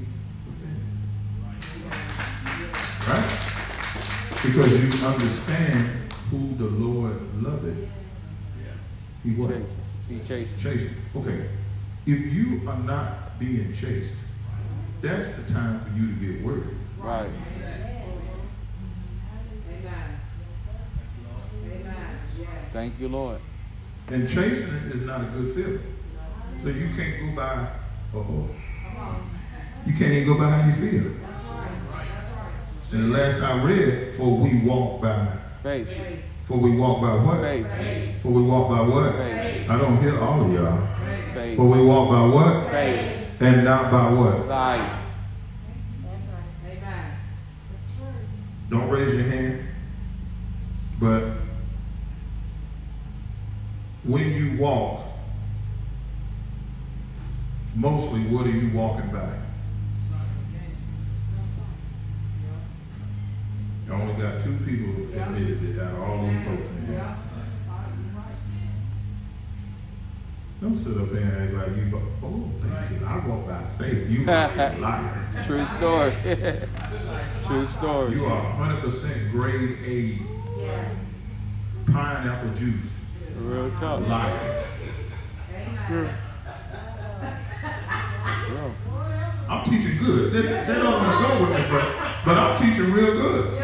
[0.49, 0.93] offended.
[3.09, 3.53] Right?
[4.43, 5.77] Because you understand
[6.31, 7.89] who the Lord loveth.
[9.23, 9.51] He what?
[9.51, 9.77] Chases.
[10.09, 10.63] He chases.
[10.63, 10.95] Chased.
[11.15, 11.49] Okay.
[12.07, 14.15] If you are not being chased,
[15.01, 16.77] that's the time for you to get worried.
[16.99, 17.31] Right.
[17.57, 18.03] Amen.
[19.71, 20.21] Amen.
[22.73, 23.39] Thank you, Lord.
[24.09, 25.97] And chasing is not a good feeling.
[26.61, 27.69] So you can't go by,
[28.15, 28.49] uh oh.
[29.87, 31.11] You can't even go by how you feel.
[31.11, 31.71] That's right.
[31.93, 32.93] That's right.
[32.93, 35.89] And the last I read, for we walk by, Faith.
[36.45, 37.41] For we walk by what?
[37.41, 38.21] Faith.
[38.21, 39.15] For we walk by what?
[39.15, 39.71] Faith.
[39.71, 40.87] I don't hear all of y'all.
[41.33, 41.57] Faith.
[41.57, 42.71] For we walk by what?
[42.71, 43.29] Faith.
[43.41, 44.47] And not by what?
[44.47, 44.99] Sight.
[48.71, 49.69] Don't raise your hand.
[50.99, 51.25] But
[54.05, 55.05] when you walk,
[57.75, 59.29] mostly what are you walking by?
[63.91, 66.63] I only got two people admitted it out of all these folks.
[66.79, 67.17] in here.
[70.63, 73.07] Don't sit up there and act like you, go, oh, thank you.
[73.07, 74.09] I walk by faith.
[74.09, 75.29] You are a liar.
[75.45, 76.13] True story.
[77.45, 78.13] True story.
[78.15, 78.45] You are
[78.83, 80.19] 100% grade A
[80.61, 80.95] Yes.
[81.93, 83.05] pineapple juice.
[83.37, 84.07] Real talk.
[84.07, 84.65] Liar.
[85.91, 86.15] Amen.
[89.49, 90.33] I'm teaching good.
[90.33, 93.63] They, they don't want to go with me, but, but I'm teaching real good.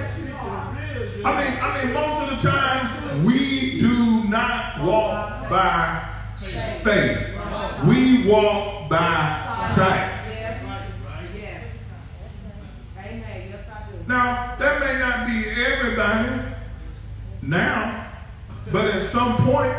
[1.25, 7.35] I mean, I mean, most of the time we do not walk by faith.
[7.87, 10.15] We walk by sight.
[14.07, 16.55] Now, that may not be everybody
[17.43, 18.11] now,
[18.73, 19.75] but at some point,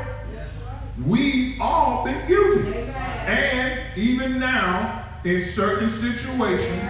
[1.04, 2.78] we all been guilty.
[2.78, 6.90] And even now, in certain situations,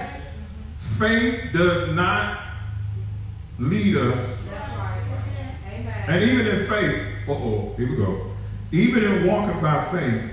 [0.77, 2.41] faith does not
[3.57, 4.37] lead us.
[4.49, 5.01] That's right.
[5.71, 6.05] Amen.
[6.07, 8.31] And even in faith, uh oh, here we go.
[8.71, 10.23] Even in walking by faith,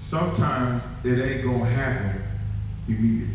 [0.00, 2.22] sometimes it ain't gonna happen
[2.88, 3.34] immediately.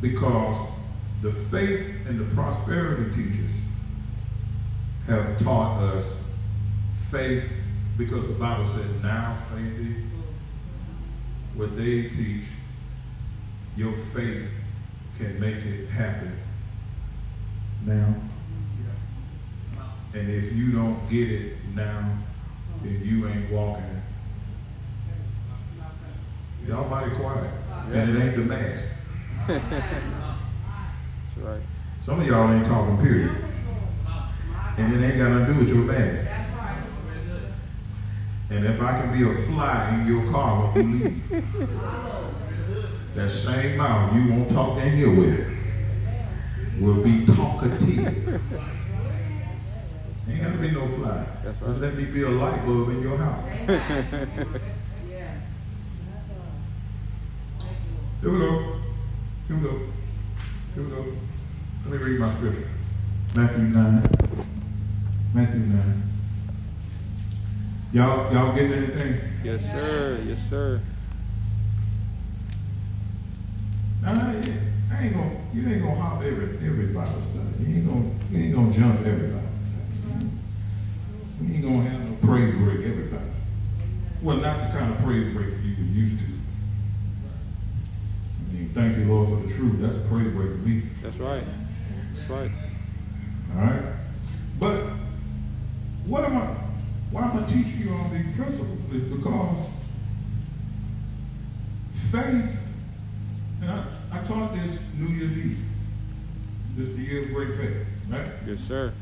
[0.00, 0.68] Because
[1.22, 3.50] the faith and the prosperity teachers
[5.06, 6.04] have taught us
[7.10, 7.50] faith,
[7.96, 10.04] because the Bible said, now faith is.
[11.54, 12.44] What they teach,
[13.76, 14.50] your faith
[15.16, 16.38] can make it happen
[17.86, 18.14] now.
[20.12, 22.18] And if you don't get it now,
[22.82, 24.02] then you ain't walking.
[26.66, 27.50] Y'all mighty quiet.
[27.92, 28.88] And it ain't the mask.
[29.46, 29.64] That's
[31.38, 31.62] right.
[32.02, 33.34] Some of y'all ain't talking period.
[34.76, 36.45] And it ain't got nothing to do with your mask.
[38.48, 38.66] That's right.
[38.66, 41.46] And if I can be a fly in your car when you leave,
[43.14, 45.56] that same mouth you won't talk in here with
[46.80, 48.40] will be talkative.
[50.28, 51.24] Ain't got to be no fly.
[51.44, 51.68] That's right.
[51.68, 53.44] Just let me be a light bulb in your house.
[55.08, 55.42] Yes.
[58.20, 58.80] Here we go.
[59.46, 59.80] Here we go.
[60.74, 61.04] Here we go.
[61.84, 62.68] Let me read my scripture.
[63.36, 64.02] Matthew 9.
[65.32, 66.15] Matthew 9.
[67.92, 69.20] Y'all, y'all getting anything?
[69.44, 70.22] Yes, sir.
[70.26, 70.80] Yes, sir.
[74.02, 74.54] Nah, yeah.
[74.92, 77.64] I ain't gonna, you ain't gonna hop every, every Bible study.
[77.64, 79.48] You ain't gonna, you ain't gonna jump every Bible
[80.10, 80.30] study.
[81.40, 83.90] We ain't gonna have no praise break every Bible study.
[84.22, 86.32] Well, not the kind of praise break you were used to.
[88.38, 89.80] I mean, thank you, Lord, for the truth.
[89.80, 90.82] That's a praise break to me.
[91.02, 91.44] That's right.
[92.16, 92.50] That's right.
[93.54, 93.82] All right?
[94.58, 94.86] But
[96.06, 96.65] what am I,
[97.10, 98.78] why am I teaching you all these principles?
[98.92, 99.66] Is because
[102.10, 102.58] faith,
[103.62, 105.58] and I, I taught this New Year's Eve.
[106.76, 108.26] This the year of great faith, right?
[108.46, 108.92] Yes, sir.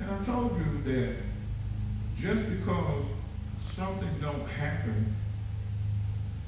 [0.00, 1.16] And I told you that
[2.18, 3.04] just because
[3.60, 5.14] something don't happen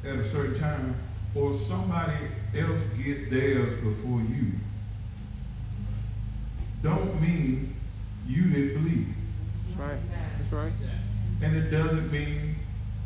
[0.05, 0.97] at a certain time,
[1.35, 2.17] or somebody
[2.59, 4.53] else get theirs before you,
[6.83, 7.77] don't mean
[8.27, 9.15] you didn't believe.
[9.69, 10.01] That's right.
[10.39, 10.73] That's right.
[11.43, 12.57] And it doesn't mean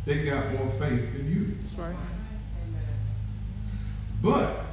[0.05, 1.57] they got more faith than you.
[1.63, 1.97] That's right.
[4.23, 4.65] But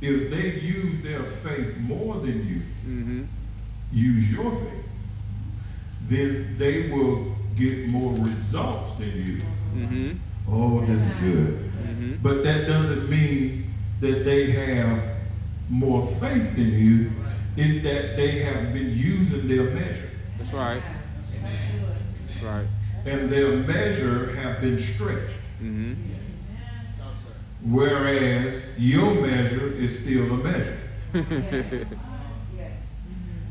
[0.00, 3.24] if they use their faith more than you, Mm-hmm.
[3.92, 4.84] use your faith,
[6.08, 9.42] then they will get more results than you.
[9.74, 10.12] Mm-hmm.
[10.48, 11.72] Oh, this is good.
[11.82, 12.14] Mm-hmm.
[12.22, 15.02] But that doesn't mean that they have
[15.68, 17.10] more faith than you.
[17.56, 20.10] It's that they have been using their measure.
[20.38, 20.82] That's right.
[21.42, 22.66] That's right.
[23.06, 25.38] And their measure have been stretched.
[25.62, 25.94] Mm-hmm.
[27.62, 30.78] Whereas your measure is still a measure.
[31.14, 31.86] Yes.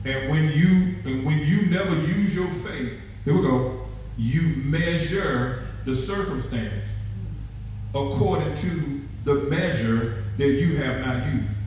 [0.05, 3.87] And when you and when you never use your faith, here we go,
[4.17, 6.85] you measure the circumstance
[7.89, 11.57] according to the measure that you have not used.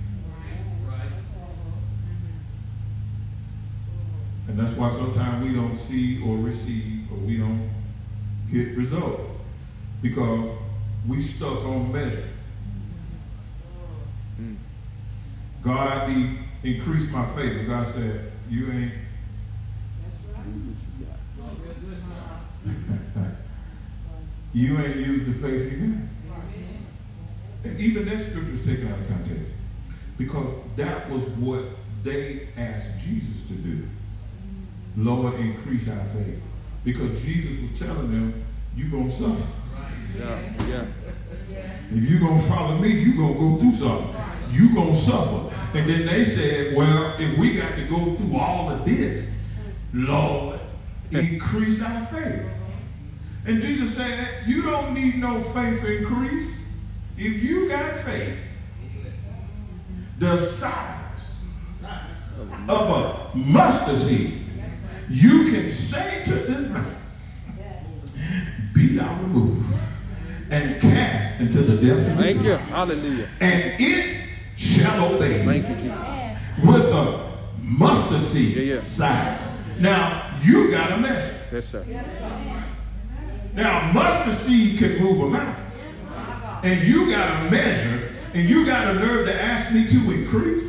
[4.46, 7.68] And that's why sometimes we don't see or receive or we don't
[8.52, 9.22] get results.
[10.00, 10.56] Because
[11.06, 12.28] we stuck on measure.
[14.40, 14.56] Mm.
[15.62, 17.52] God, I need increase my faith.
[17.52, 18.92] And God said, You ain't
[24.54, 25.98] you ain't used the faith you got.
[27.64, 29.52] And even that scripture is taken out of context.
[30.16, 31.64] Because that was what
[32.02, 33.76] they asked Jesus to do.
[33.76, 33.86] Mm.
[34.96, 36.40] Lord, increase our faith.
[36.88, 39.46] Because Jesus was telling them, you're going to suffer.
[40.18, 40.86] Yeah, yeah.
[41.92, 44.14] If you're going to follow me, you're going to go through something.
[44.50, 45.54] You're going to suffer.
[45.76, 49.30] And then they said, well, if we got to go through all of this,
[49.92, 50.60] Lord,
[51.10, 52.46] increase our faith.
[53.44, 56.72] And Jesus said, you don't need no faith increase.
[57.18, 58.38] If you got faith,
[60.18, 61.34] the size
[62.66, 64.37] of a mustard seed,
[65.10, 66.96] you can say to this mountain,
[68.74, 69.74] be thou removed
[70.50, 72.56] and cast into the depths of the Thank sea, you.
[72.56, 73.28] Hallelujah.
[73.40, 75.98] and it shall obey Thank you, Jesus.
[76.64, 78.82] with a mustard seed Yeah, yeah.
[78.82, 79.58] size.
[79.78, 81.34] Now, you got to measure.
[81.52, 81.84] Yes, sir.
[81.88, 82.64] Yes, sir.
[83.54, 85.64] Now, mustard seed can move a mountain.
[86.64, 90.67] And you got to measure, and you got a nerve to ask me to increase.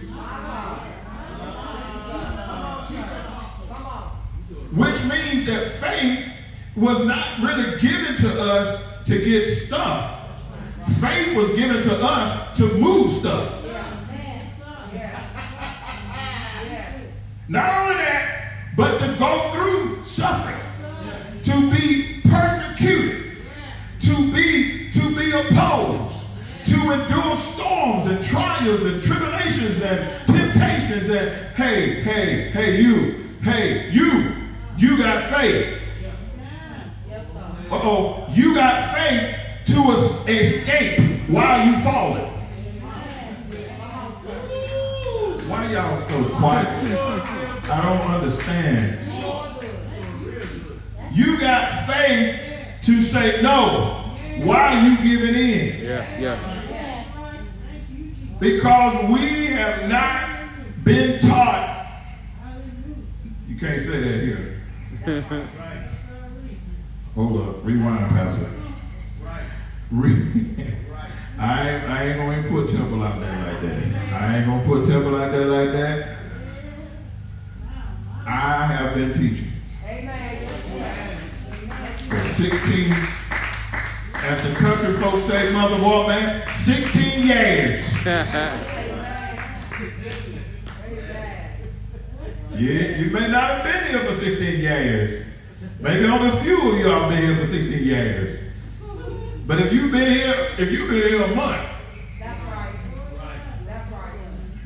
[4.72, 6.32] Which means that faith
[6.76, 10.30] was not really given to us to get stuff.
[11.00, 13.56] Faith was given to us to move stuff.
[17.48, 20.62] Not only that, but to go through suffering,
[21.44, 23.38] to be persecuted,
[24.02, 31.56] to be to be opposed, to endure storms and trials and tribulations and temptations and
[31.56, 34.39] hey, hey, hey, you, hey, you,
[34.80, 35.78] you got faith.
[37.70, 39.92] Uh-oh, you got faith to
[40.32, 42.32] escape while you falling.
[45.50, 46.68] Why y'all so quiet?
[47.70, 48.98] I don't understand.
[51.14, 52.40] You got faith
[52.84, 54.16] to say no.
[54.44, 55.84] Why are you giving in?
[55.84, 57.06] Yeah, yeah.
[58.40, 62.02] Because we have not been taught.
[63.48, 64.59] You can't say that here.
[67.16, 67.66] Hold up.
[67.66, 68.50] Rewind, Pastor.
[69.92, 70.18] Re-
[71.40, 74.14] I, I ain't to put temple out there like that.
[74.14, 76.18] I ain't to put temple out there like that.
[78.26, 79.48] I have been teaching
[82.10, 82.94] for 16,
[84.16, 88.06] as the country folks say, Mother Woman, 16 years.
[92.60, 95.26] Yeah, you may not have been here for 16 years.
[95.80, 98.40] Maybe only a few of y'all been here for 16 years.
[99.48, 101.68] But if you've been here, if you've been here a month,
[102.20, 102.74] That's right.
[103.66, 104.14] That's right.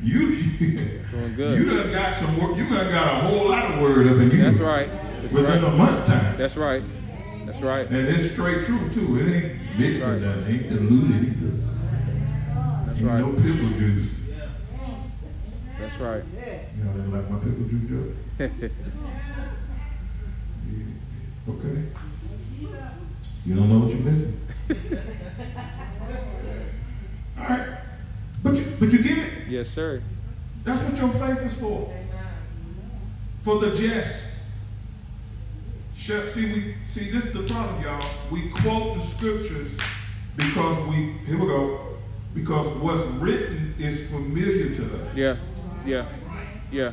[0.02, 0.42] you
[1.10, 1.58] Doing good.
[1.58, 2.56] you done got some work.
[2.56, 4.42] You done got a whole lot of word up in you.
[4.42, 4.90] That's right.
[5.22, 5.76] That's Within a right.
[5.78, 6.36] month's time.
[6.36, 6.82] That's right.
[7.46, 7.86] That's right.
[7.86, 9.20] And it's straight truth too.
[9.20, 10.20] It ain't mixed Right.
[10.20, 10.46] that.
[10.48, 11.52] Ain't diluted either.
[12.86, 13.36] That's Ain't no right.
[13.36, 14.10] pickle juice.
[15.84, 16.24] That's right.
[16.78, 18.14] You know, they like my pickle juice joke.
[20.66, 21.52] Yeah.
[21.52, 21.84] Okay.
[23.44, 24.40] You don't know what you're missing.
[27.38, 27.78] All right.
[28.42, 29.48] But you, but you get it.
[29.50, 30.02] Yes, sir.
[30.64, 31.94] That's what your faith is for.
[33.42, 34.30] For the jest.
[35.98, 36.14] See,
[36.54, 38.02] we see this is the problem, y'all.
[38.30, 39.76] We quote the scriptures
[40.36, 41.98] because we here we go.
[42.32, 45.14] Because what's written is familiar to us.
[45.14, 45.36] Yeah.
[45.84, 46.06] Yeah.
[46.70, 46.92] Yeah.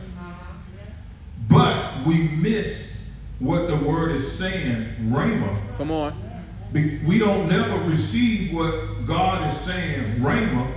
[1.49, 5.77] But we miss what the word is saying, Rhema.
[5.77, 6.15] Come on.
[6.73, 10.71] We don't never receive what God is saying, Rhema,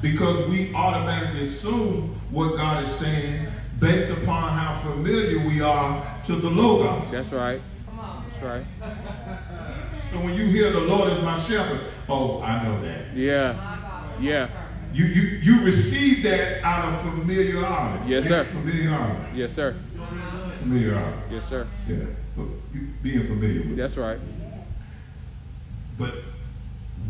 [0.00, 3.48] because we automatically assume what God is saying
[3.78, 7.10] based upon how familiar we are to the Logos.
[7.10, 7.60] That's right.
[7.86, 8.24] Come on.
[8.30, 8.64] That's right.
[10.10, 13.14] So when you hear the Lord is my shepherd, oh, I know that.
[13.14, 14.16] Yeah.
[14.20, 14.48] Yeah.
[14.94, 18.08] You you you receive that out of familiarity.
[18.10, 18.44] Yes, sir.
[18.44, 19.38] Familiarity.
[19.38, 19.76] Yes, sir.
[20.60, 21.34] Familiarity.
[21.34, 21.66] Yes, sir.
[21.88, 21.96] Yeah.
[22.72, 23.76] You being familiar with it.
[23.76, 24.18] That's right.
[25.98, 26.14] But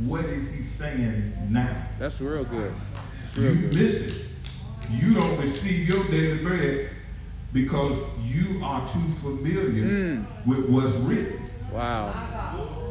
[0.06, 1.86] what is he saying now?
[1.98, 2.72] That's real good.
[2.94, 3.74] That's You real good.
[3.74, 4.26] miss it.
[4.90, 6.90] You don't receive your daily bread
[7.52, 10.26] because you are too familiar Mm.
[10.46, 11.40] with what's written.
[11.72, 12.12] Wow.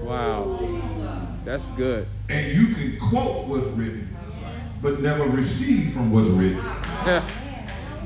[0.03, 1.27] Wow.
[1.45, 2.07] That's good.
[2.29, 4.15] And you can quote what's written,
[4.83, 6.61] but never receive from what's written.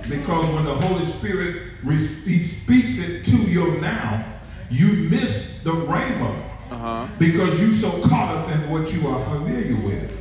[0.07, 4.23] Because when the Holy Spirit he speaks it to you now,
[4.69, 6.33] you miss the rhema
[6.71, 7.07] Uh huh.
[7.17, 10.13] because you so caught up in what you are familiar with.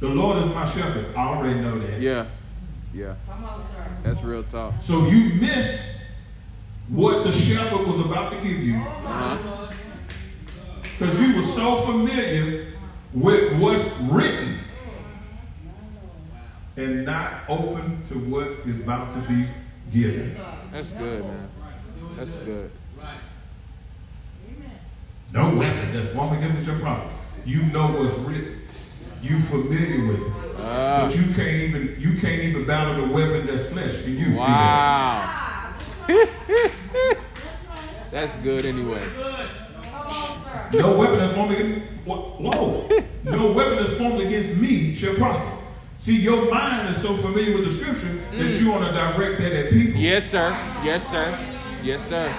[0.00, 1.14] The Lord is my shepherd.
[1.16, 2.00] I already know that.
[2.00, 2.26] Yeah.
[2.92, 3.14] Yeah.
[3.28, 3.86] Come on, sir.
[4.02, 4.74] That's real talk.
[4.80, 6.04] So you miss
[6.88, 9.70] what the shepherd was about to give you Uh huh.
[10.82, 12.72] because you were so familiar
[13.14, 14.58] with what's written
[16.76, 19.46] and not open to what is about to be
[19.92, 20.36] given.
[20.72, 21.48] That's good, man.
[22.16, 22.70] That's good.
[23.00, 24.70] Amen.
[25.32, 27.10] No weapon that's formed against your prophet.
[27.44, 28.62] You know what's written.
[29.22, 30.32] You familiar with it.
[30.58, 31.06] Ah.
[31.06, 34.02] But you can't even you can't even battle the weapon that's flesh.
[34.02, 34.34] Can you?
[34.36, 35.74] Wow.
[38.10, 39.02] That's good anyway.
[40.72, 42.88] No weapon that's formed against wh- whoa.
[43.24, 45.53] No weapon that's formed against me shall prosper.
[46.04, 48.60] See, your mind is so familiar with the scripture that mm.
[48.60, 49.98] you want to direct that at people.
[49.98, 50.50] Yes, sir.
[50.84, 51.56] Yes, sir.
[51.82, 52.36] Yes, sir.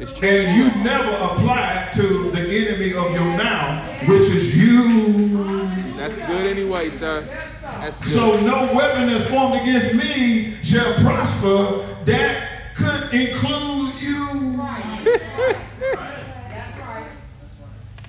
[0.00, 0.28] It's true.
[0.28, 5.44] And you never apply it to the enemy of your now, which is you.
[5.96, 7.24] That's good anyway, sir.
[7.62, 8.14] That's good.
[8.14, 11.86] So no weapon that's formed against me shall prosper.
[12.04, 14.56] That could include you.
[14.56, 14.84] That's
[16.80, 17.06] right.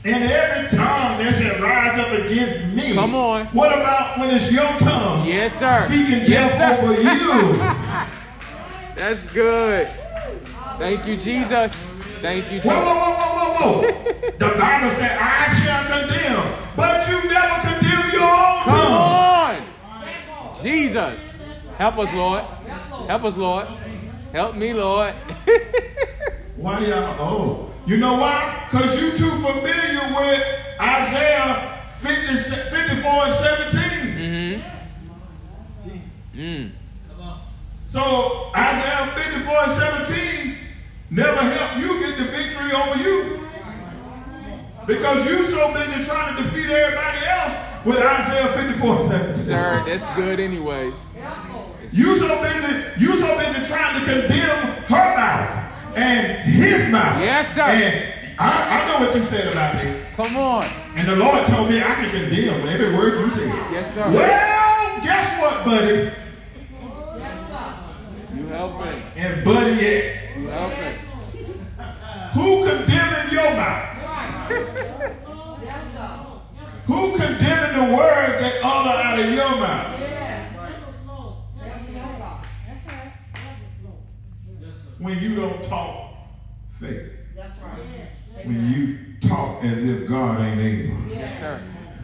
[0.06, 2.94] And every tongue that shall rise up against me.
[2.94, 3.48] Come on.
[3.48, 5.28] What about when it's your tongue?
[5.28, 5.86] Yes, sir.
[5.88, 6.86] Speaking Yes, death sir.
[6.86, 7.54] over you.
[8.96, 9.90] That's good.
[10.78, 11.74] Thank you, Jesus.
[12.22, 14.32] Thank you, whoa, whoa, whoa, whoa, whoa, whoa.
[14.40, 16.76] the Bible said, I shall condemn.
[16.76, 19.64] But you never condemn your own Come tongue.
[19.64, 20.62] on.
[20.62, 21.20] Jesus.
[21.78, 22.44] Help us, Lord.
[23.08, 23.68] Help us, Lord.
[24.34, 25.14] Help me, Lord.
[26.60, 27.16] Why y'all?
[27.22, 28.68] Oh, you know why?
[28.70, 30.44] Because you too familiar with
[30.78, 33.82] Isaiah 50, 54 and 17.
[34.18, 34.80] mm-hmm.
[36.38, 36.72] Mm.
[37.88, 40.58] So Isaiah 54 and 17
[41.10, 43.48] never helped you get the victory over you.
[44.86, 49.46] Because you so busy trying to defeat everybody else with Isaiah 54 and 17.
[49.46, 50.96] Sir, that's good anyways.
[51.94, 57.20] You so busy, you so busy trying to condemn her mouth and his mouth.
[57.22, 57.62] Yes, sir.
[57.62, 59.94] And I, I know what you said about me.
[60.16, 60.66] Come on.
[60.96, 63.48] And the Lord told me I can condemn every word you said.
[63.72, 64.10] Yes, sir.
[64.10, 66.12] Well, guess what, buddy?
[67.20, 68.36] Yes, sir.
[68.36, 69.02] You helping.
[69.16, 70.38] And buddy, yeah.
[70.38, 71.00] You helping.
[72.34, 73.86] Who condemning your mouth?
[75.64, 76.10] Yes, sir.
[76.86, 80.00] Who condemning the words that utter out of your mouth?
[80.00, 80.56] Yes.
[80.56, 82.46] Help me, oh God.
[85.00, 86.14] When you don't talk
[86.72, 87.12] faith.
[87.34, 88.46] That's right.
[88.46, 90.98] When you talk as if God ain't able.
[91.10, 91.62] Yes, sir.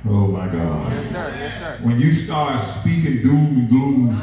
[0.08, 0.92] Oh my God.
[0.94, 1.36] Yes, sir.
[1.38, 1.86] Yes, sir.
[1.86, 4.16] When you start speaking doom and gloom,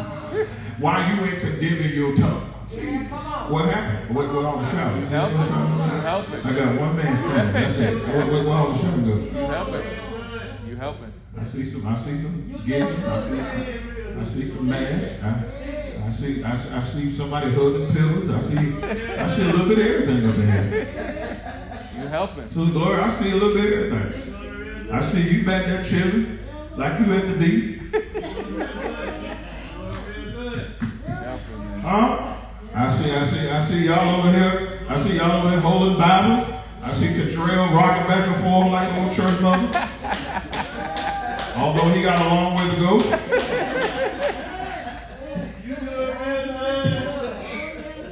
[0.78, 2.54] why you ain't condemning your tongue?
[2.70, 3.52] Yeah, come on.
[3.52, 4.16] What happened?
[4.16, 5.02] What, what all the shouting?
[5.04, 5.48] Help us.
[5.48, 6.40] You helping.
[6.40, 7.52] I got one man standing.
[7.52, 8.08] That's it.
[8.08, 9.16] Where, where, where all the shouting go?
[9.16, 9.84] You helping.
[10.66, 11.12] You helping.
[11.38, 11.86] I see some.
[11.86, 13.04] I see some giving.
[13.04, 14.20] I see some.
[14.20, 15.22] I see some mass.
[15.22, 15.81] I, I
[16.22, 16.44] see.
[16.44, 18.30] I, see- I see somebody hugging pillows.
[18.30, 18.82] I see.
[19.18, 21.90] I see a little bit of everything up in here.
[21.98, 22.48] You're helping.
[22.48, 24.92] So Glory, I see a little bit of everything.
[24.92, 26.38] I see you back there chilling,
[26.76, 27.90] like you at the beach, You
[31.06, 31.80] helping, man.
[31.80, 32.36] huh?
[32.74, 33.10] I see.
[33.14, 33.50] I see.
[33.50, 34.80] I see y'all over here.
[34.88, 36.48] I see y'all over here holding Bibles.
[36.82, 39.88] I see Cottrell rocking back and forth like an old church mother.
[41.56, 43.18] Although he got a long way to go.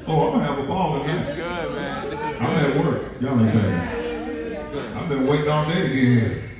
[0.06, 0.32] Oh,
[0.80, 2.10] I'm gonna have a ball in It's good, man.
[2.10, 2.76] This is I'm good.
[2.76, 3.20] at work.
[3.20, 4.96] Y'all ain't saying.
[4.96, 6.50] I've been waiting all day to get here.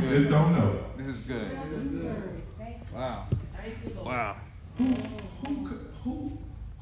[0.00, 0.84] You just don't know.
[0.96, 1.50] This is good.
[2.94, 3.26] Wow.
[4.02, 4.36] Wow.
[4.78, 5.54] Who, who,
[6.02, 6.38] who,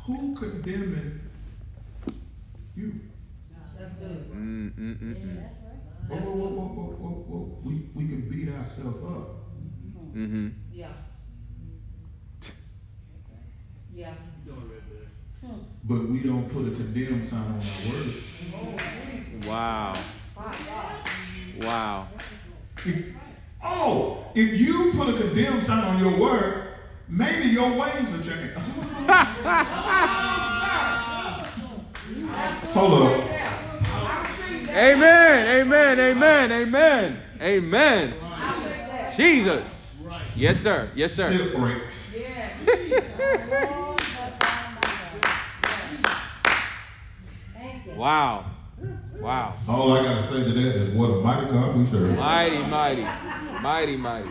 [0.06, 1.20] who condemning
[2.76, 3.00] you?
[3.76, 4.30] That's good.
[4.30, 5.48] Mm, mm, mm, mm.
[6.08, 7.58] Whoa, whoa, whoa, whoa, whoa, whoa, whoa.
[7.64, 9.28] We, we can beat ourselves up.
[10.14, 10.48] Mm-hmm.
[10.72, 10.92] Yeah.
[13.92, 14.14] Yeah.
[15.42, 19.46] But we don't put a condemn sign on our words.
[19.46, 19.94] Wow.
[20.36, 20.52] My
[21.66, 22.08] Wow.
[22.84, 23.06] If,
[23.64, 26.68] oh, if you put a condemn sign on your words,
[27.08, 28.52] maybe your ways will change.
[32.74, 33.24] Hold up.
[34.68, 35.60] Amen.
[35.60, 36.00] Amen.
[36.00, 36.52] Amen.
[36.52, 37.22] Amen.
[37.40, 38.14] Amen.
[39.16, 39.66] Jesus.
[40.36, 40.88] Yes, sir.
[40.94, 41.32] Yes, sir.
[41.32, 41.54] Sip
[47.98, 48.44] Wow.
[49.18, 49.56] Wow.
[49.66, 52.16] All I gotta say to that is what a mighty God we serve.
[52.16, 53.02] Mighty, mighty.
[53.60, 54.28] Mighty, mighty.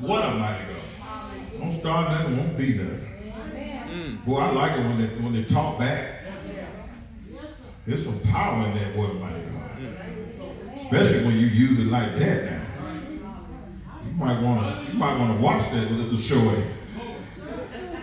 [0.00, 1.58] What a mighty God.
[1.58, 3.08] Don't start nothing, won't be nothing.
[3.90, 4.24] Mm.
[4.24, 6.22] Boy, I like it when they when they talk back.
[7.84, 10.76] There's some power in that what a mighty God.
[10.76, 12.66] Especially when you use it like that now.
[14.06, 16.62] You might want to you might want to watch that little shorty.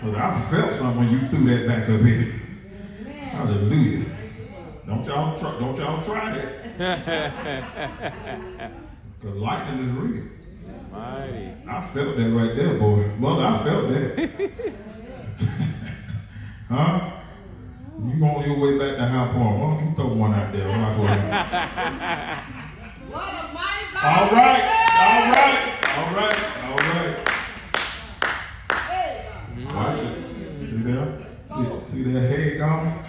[0.03, 2.33] But I felt something when you threw that back up here.
[3.37, 4.05] Hallelujah.
[4.87, 6.31] Don't y'all try, don't y'all try
[6.77, 8.71] that.
[9.19, 10.23] Because lightning is real.
[10.91, 11.53] mighty.
[11.67, 13.03] I felt that right there, boy.
[13.17, 14.29] Mother, I felt that.
[16.69, 17.11] huh?
[18.05, 19.59] You on your way back to High Point.
[19.59, 20.67] Why don't you throw one out there?
[20.67, 22.53] Watch what happens.
[23.97, 24.63] All right,
[24.93, 25.61] all right,
[25.97, 27.15] all right, all right.
[29.73, 30.67] Watch it.
[30.67, 31.09] See that?
[31.49, 33.03] See, see that head gone?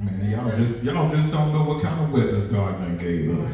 [0.00, 3.52] Man, y'all just y'all just don't know what kind of weapons God done gave us.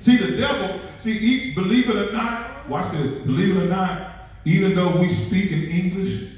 [0.00, 4.14] See, the devil, see, he, believe it or not, watch this, believe it or not,
[4.44, 6.28] even though we speak in English,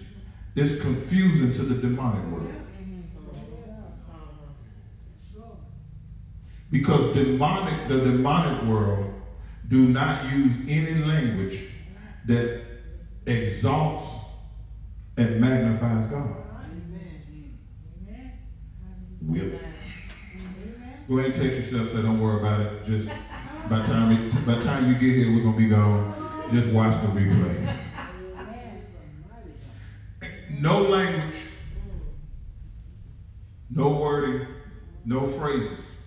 [0.54, 2.52] it's confusing to the demonic world.
[6.70, 9.14] Because demonic, the demonic world
[9.68, 11.70] do not use any language
[12.26, 12.62] that
[13.26, 14.04] exalts
[15.16, 16.43] and magnifies God.
[19.26, 19.60] Whip.
[21.08, 22.84] Go ahead and take yourself, so don't worry about it.
[22.84, 23.10] Just
[23.68, 26.48] by the time it, by time you get here, we're gonna be gone.
[26.50, 27.76] Just watch the replay.
[30.58, 31.36] No language,
[33.70, 34.46] no wording,
[35.04, 36.02] no phrases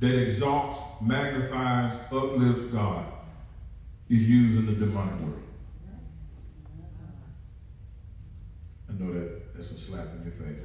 [0.00, 3.06] that exalts, magnifies, uplifts God
[4.08, 5.42] is used in the demonic world.
[8.88, 10.64] I know that that's a slap in your face.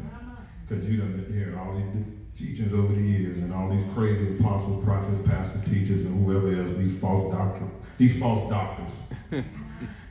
[0.67, 2.05] Because you done been hearing all these
[2.35, 6.77] teachings over the years and all these crazy apostles, prophets, pastors, teachers, and whoever else,
[6.77, 8.91] these false doctors, these false doctors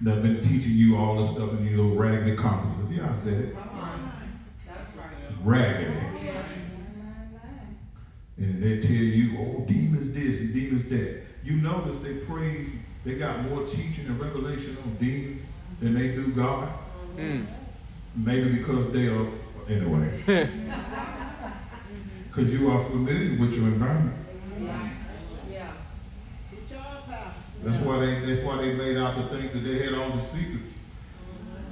[0.01, 2.97] that have been teaching you all this stuff in these little raggedy conferences.
[2.97, 3.57] Yeah, I said it.
[5.43, 5.93] Raggedy.
[8.39, 11.23] And they tell you, oh, demons this and demons that.
[11.43, 12.69] You notice they praise,
[13.05, 15.43] they got more teaching and revelation on demons
[15.81, 16.69] than they do God.
[17.17, 17.47] Mm.
[18.17, 19.27] Maybe because they are,
[19.69, 20.49] anyway.
[22.37, 24.15] Because you are familiar with your environment.
[24.61, 24.91] Yeah.
[25.51, 25.73] Yeah.
[27.65, 30.21] That's why they that's why they made out to think that they had all the
[30.21, 30.91] secrets.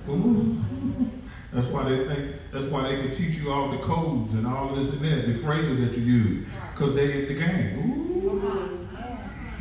[0.09, 0.59] Ooh.
[1.53, 4.71] That's why they think that's why they can teach you all the codes and all
[4.71, 6.49] of this and that, the phrases that you use.
[6.73, 7.79] Because they in the game.
[7.79, 8.41] Ooh.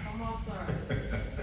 [0.03, 0.75] Come on, sir.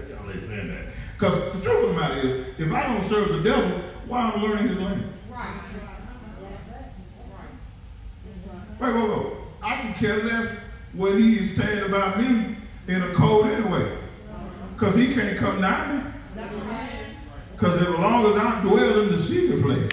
[0.08, 0.86] Y'all ain't saying that.
[1.16, 3.78] Because the truth of the matter is, if I don't serve the devil,
[4.08, 5.06] why I'm I learning his language?
[8.80, 9.26] Wait, wait, wait.
[9.62, 10.56] I can care less
[10.94, 12.56] what he is saying about me
[12.88, 13.92] in a code anyway.
[14.72, 16.02] Because he can't come nigh me.
[17.52, 19.92] Because as long as I dwell in the secret place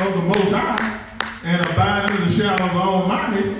[0.00, 1.00] of the Most High
[1.44, 3.56] and abide in the shadow of the Almighty,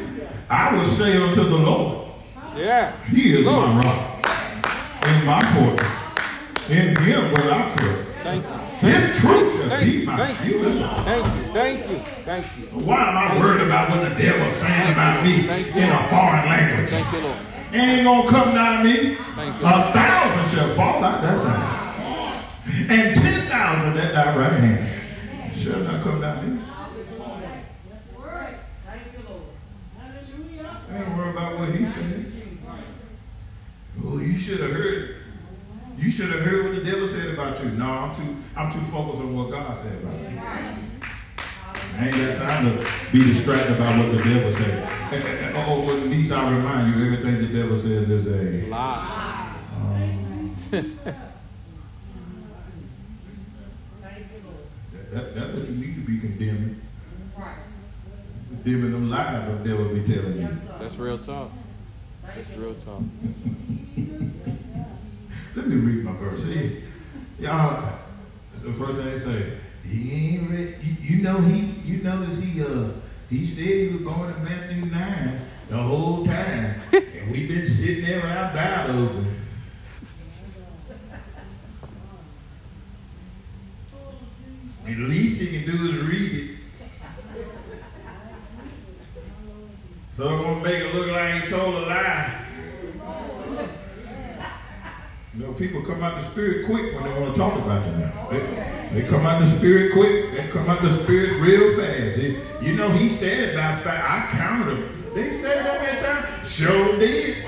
[0.48, 2.08] I will say unto the Lord,
[2.56, 2.92] Yeah.
[3.06, 4.26] He is my rock
[5.04, 6.70] and my fortress.
[6.70, 8.61] In him will I trust.
[8.82, 9.00] Thank you.
[9.06, 10.06] His truth shall Thank be you.
[10.06, 10.62] my Thank shield.
[10.62, 10.68] you.
[10.82, 11.04] and.
[11.04, 11.52] Thank you.
[11.52, 11.98] Thank you.
[12.24, 12.66] Thank you.
[12.84, 15.80] Why am I worried about what the devil's saying about me Thank you.
[15.82, 16.90] in a foreign language?
[16.90, 17.36] Thank you, Lord.
[17.72, 19.14] ain't gonna come nigh me.
[19.36, 19.66] Thank you.
[19.66, 22.50] A thousand shall fall out that side,
[22.90, 26.62] and ten thousand at thy right hand shall not come nigh me.
[30.90, 32.32] I ain't worried about what he said.
[34.04, 35.11] Oh, you should have heard.
[36.02, 37.70] You should have heard what the devil said about you.
[37.70, 38.36] No, I'm too.
[38.56, 40.36] I'm too focused on what God said about me.
[41.96, 44.88] I ain't got time to be distracted by what the devil said.
[45.54, 49.54] Oh, well, at least I remind you, everything the devil says is a Lie.
[49.76, 50.84] um, that,
[55.12, 56.80] that, that's what you need to be condemning.
[58.48, 60.48] Condemning them lies the devil be telling you.
[60.80, 61.50] That's real talk.
[62.26, 63.02] That's real talk.
[65.54, 66.44] Let me read my verse.
[66.44, 66.82] Hey,
[67.38, 67.98] y'all,
[68.62, 70.76] the first thing they say, he ain't read.
[70.82, 72.88] You, you know he, you notice he, uh,
[73.28, 76.80] he said he was going to Matthew 9 the whole time.
[76.92, 79.36] and we've been sitting there with our Bible open.
[84.86, 86.56] At least he can do is read it.
[90.12, 92.41] So I'm gonna make it look like he told a lie.
[95.34, 97.92] You know, people come out the spirit quick when they want to talk about you
[97.92, 98.28] now.
[98.30, 100.32] They, they come out the spirit quick.
[100.34, 102.18] They come out the spirit real fast.
[102.18, 103.98] They, you know, he said about five.
[103.98, 105.14] I counted them.
[105.14, 106.50] Say it that many times?
[106.50, 107.44] Sure did.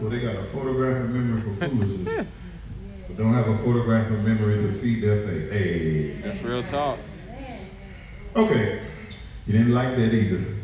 [0.00, 2.26] Well, they got a photographic memory for foolishness,
[3.06, 5.52] but don't have a photographic memory to feed their faith.
[5.52, 6.12] Hey.
[6.22, 6.98] That's real talk.
[8.34, 8.80] Okay.
[9.46, 10.59] You didn't like that either.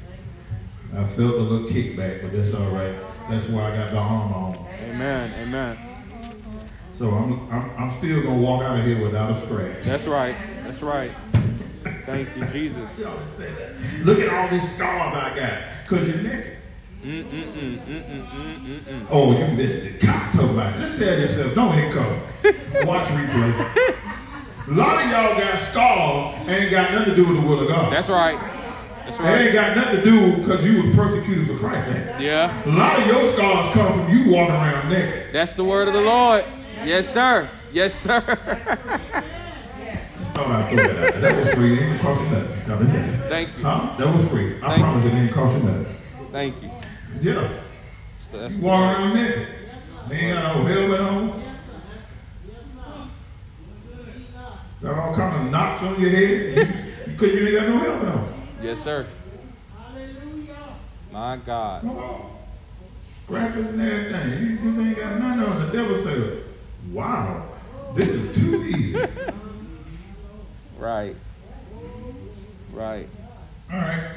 [0.95, 2.95] I felt a little kickback, but that's all right.
[3.29, 4.67] That's why I got the arm on.
[4.83, 5.33] Amen.
[5.35, 5.79] Amen.
[6.93, 9.85] So I'm, I'm, I'm still going to walk out of here without a scratch.
[9.85, 10.37] That's right.
[10.65, 11.11] That's right.
[12.07, 12.99] Thank you, Jesus.
[12.99, 13.75] Y'all say that.
[14.05, 15.63] Look at all these scars I got.
[15.83, 16.57] Because you're naked.
[17.05, 19.07] Mm-mm-mm, mm-mm-mm, mm-mm.
[19.11, 20.01] Oh, you missed it.
[20.01, 20.81] God, talk about it.
[20.81, 22.21] Just tell yourself, don't hit come.
[22.87, 23.97] Watch replay.
[24.69, 27.61] A lot of y'all got scars and ain't got nothing to do with the will
[27.61, 27.93] of God.
[27.93, 28.56] That's right.
[29.19, 31.89] That's It ain't got nothing to do because you was persecuted for Christ.
[31.89, 32.21] ain't it?
[32.21, 32.65] Yeah.
[32.67, 35.33] A lot of your scars come from you walking around naked.
[35.33, 36.45] That's the word of the Lord.
[36.85, 37.49] Yes, sir.
[37.73, 38.21] Yes, sir.
[38.21, 38.37] Thought
[40.37, 41.21] I'd that out.
[41.23, 41.73] That was free.
[41.75, 42.59] It didn't cost you nothing.
[42.69, 43.65] No, this ain't- Thank you.
[43.65, 43.97] Huh?
[43.99, 44.57] That was free.
[44.63, 45.97] I Thank promise it didn't cost you nothing.
[46.33, 46.71] Thank you.
[47.21, 47.49] Yeah.
[48.31, 49.49] That's You walk around naked.
[50.09, 51.29] They ain't got no helmet on.
[51.41, 51.81] Yes, sir.
[52.47, 53.09] Yes, sir.
[54.83, 56.21] You got all kind of knots on your head.
[56.29, 58.36] You, you, 'cause you ain't got no helmet on.
[58.63, 59.07] Yes, sir.
[59.77, 60.57] Hallelujah.
[61.13, 61.85] My God.
[61.85, 62.31] Oh,
[63.25, 64.41] Scratches and everything.
[64.41, 65.67] You just ain't got nothing on.
[65.67, 66.45] The devil said,
[66.93, 67.49] wow,
[67.95, 68.99] this is too easy.
[70.79, 71.17] Right.
[72.71, 73.09] Right.
[73.73, 74.11] All right.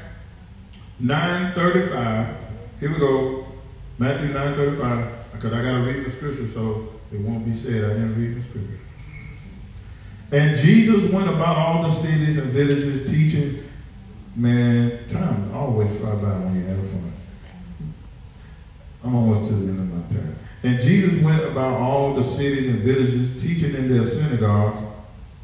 [1.00, 2.36] 935.
[2.82, 3.46] Here we go.
[3.98, 5.32] Matthew 935.
[5.32, 8.36] Because I got to read the scripture so it won't be said I didn't read
[8.36, 8.80] the scripture.
[10.34, 13.64] And Jesus went about all the cities and villages teaching.
[14.40, 17.12] Man, time always fly by when you're having fun.
[19.04, 20.40] I'm almost to the end of my time.
[20.64, 24.82] And Jesus went about all the cities and villages, teaching in their synagogues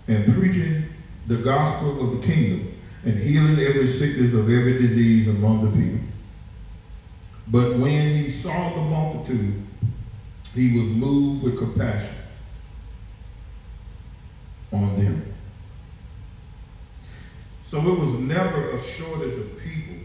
[0.07, 0.85] and preaching
[1.27, 2.73] the gospel of the kingdom
[3.03, 5.99] and healing every sickness of every disease among the people.
[7.49, 9.61] But when he saw the multitude,
[10.53, 12.15] he was moved with compassion
[14.71, 15.34] on them.
[17.75, 19.95] So it was never a shortage of people.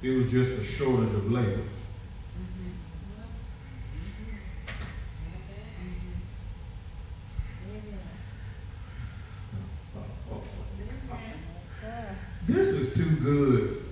[0.00, 1.68] It was just a shortage of labors.
[12.48, 13.84] This is too good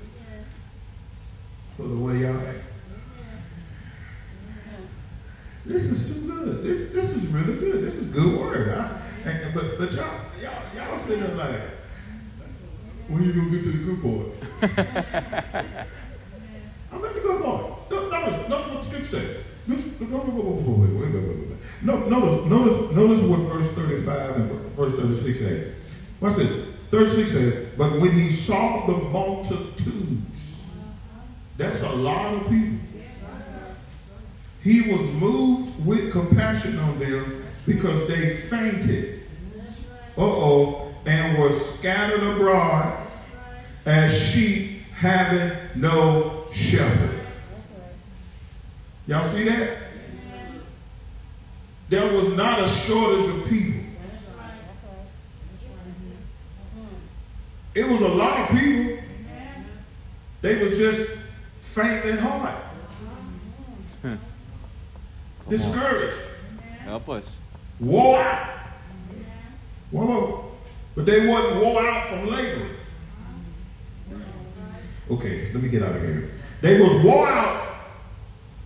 [1.77, 2.65] for the way y'all act.
[5.67, 6.65] This is too good.
[6.65, 7.85] This, this is really good.
[7.85, 8.71] This is good word.
[8.71, 11.61] I, and, but but y'all y'all y'all sitting there like,
[13.09, 14.27] when you gonna get to the good part?
[16.93, 17.91] I'm at the good part.
[17.91, 19.37] No, Notice, notice what the scripture says.
[21.83, 25.73] No, notice, notice, notice what verse 35 and verse 36 say.
[26.21, 26.75] What's this?
[26.91, 30.65] 36 says, but when he saw the multitudes,
[31.59, 32.79] that's a lot of people.
[34.63, 39.23] He was moved with compassion on them because they fainted.
[40.17, 40.87] Uh-oh.
[41.07, 43.07] And were scattered abroad
[43.87, 47.21] as sheep having no shepherd.
[49.07, 49.79] Y'all see that?
[51.89, 53.81] There was not a shortage of people.
[57.75, 58.99] It was a lot of people.
[60.43, 61.11] They was just
[61.61, 64.21] faint Come on.
[65.49, 66.19] discouraged,
[66.85, 67.31] Help us.
[67.81, 68.45] Wore out.
[70.95, 72.75] But they wasn't wore out from laboring.
[75.11, 76.31] Okay, let me get out of here.
[76.61, 77.77] They was wore out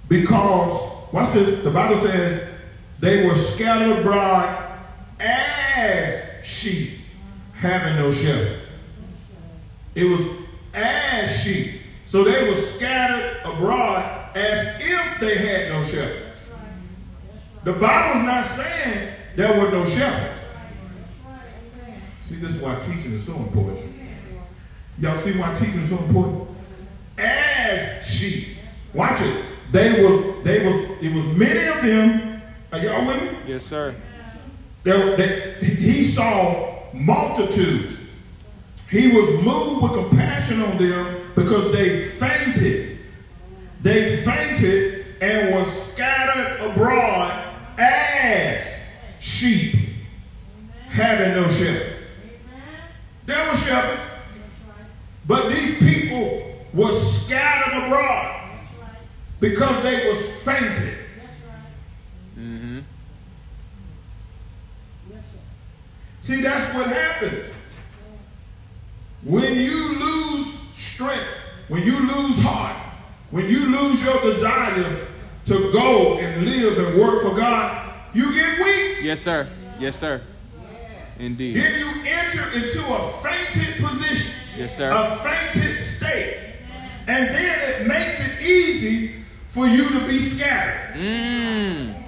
[0.08, 2.50] because, watch this, the Bible says
[2.98, 4.78] they were scattered abroad
[5.20, 7.00] as sheep
[7.52, 8.60] having no shepherd.
[9.94, 10.22] It was
[10.74, 11.80] as sheep.
[12.06, 16.21] So they were scattered abroad as if they had no shepherd.
[17.64, 20.40] The Bible's not saying there were no shepherds.
[22.24, 23.94] See, this is why teaching is so important.
[24.98, 26.48] Y'all see why teaching is so important?
[27.18, 28.56] As sheep.
[28.94, 29.44] Watch it.
[29.70, 32.42] They was, they was, it was many of them.
[32.72, 33.38] Are y'all with me?
[33.46, 33.94] Yes, sir.
[34.82, 38.10] There, they, he saw multitudes.
[38.90, 42.98] He was moved with compassion on them because they fainted.
[43.80, 47.42] They fainted and were scattered abroad
[47.78, 49.74] as sheep
[51.16, 51.96] having no shepherd.
[53.26, 54.02] There were shepherds.
[55.26, 58.50] But these people were scattered abroad
[59.40, 60.98] because they was fainted.
[62.38, 62.80] Mm-hmm.
[66.22, 67.44] See, that's what happens.
[69.22, 70.46] When you lose
[70.76, 71.28] strength,
[71.68, 72.76] when you lose heart,
[73.30, 75.06] when you lose your desire
[75.46, 79.02] to go and live and work for God, you get weak.
[79.02, 79.46] Yes, sir.
[79.78, 80.22] Yes, sir.
[81.22, 81.54] Indeed.
[81.56, 84.90] Then you enter into a fainted position, Yes, sir.
[84.90, 86.36] a fainted state.
[87.06, 89.14] And then it makes it easy
[89.46, 90.96] for you to be scattered.
[90.96, 92.02] Mm.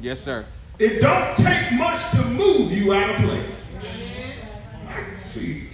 [0.00, 0.46] Yes, sir.
[0.78, 3.62] It don't take much to move you out of place.
[5.26, 5.68] See,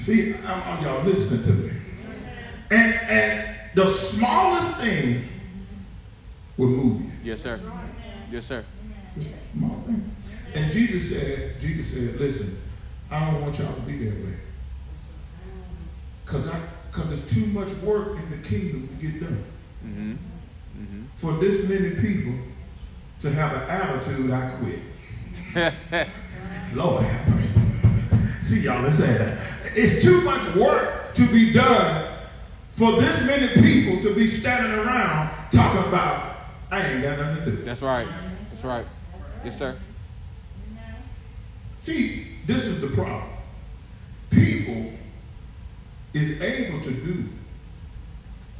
[0.00, 1.72] see, I'm, I'm- y'all listening to me.
[2.70, 5.24] And and the smallest thing
[6.56, 7.10] will move you.
[7.22, 7.60] Yes, sir.
[8.30, 8.64] Yes, sir.
[9.52, 10.16] Small thing.
[10.54, 12.60] And Jesus said, Jesus said, listen,
[13.10, 14.34] I don't want y'all to be that way.
[16.26, 16.60] Cause I
[16.92, 19.44] cause there's too much work in the kingdom to get done.
[19.84, 20.12] Mm-hmm.
[20.12, 21.02] Mm-hmm.
[21.16, 22.34] For this many people
[23.20, 26.06] to have an attitude, I quit.
[26.74, 27.60] Lord have mercy.
[28.42, 29.38] See, y'all, say that.
[29.74, 32.10] It's too much work to be done
[32.72, 36.36] for this many people to be standing around talking about,
[36.70, 37.64] I ain't got nothing to do.
[37.64, 38.08] That's right.
[38.50, 38.86] That's right.
[39.44, 39.76] Yes, sir.
[41.80, 43.30] See, this is the problem.
[44.30, 44.92] People
[46.12, 47.28] is able to do,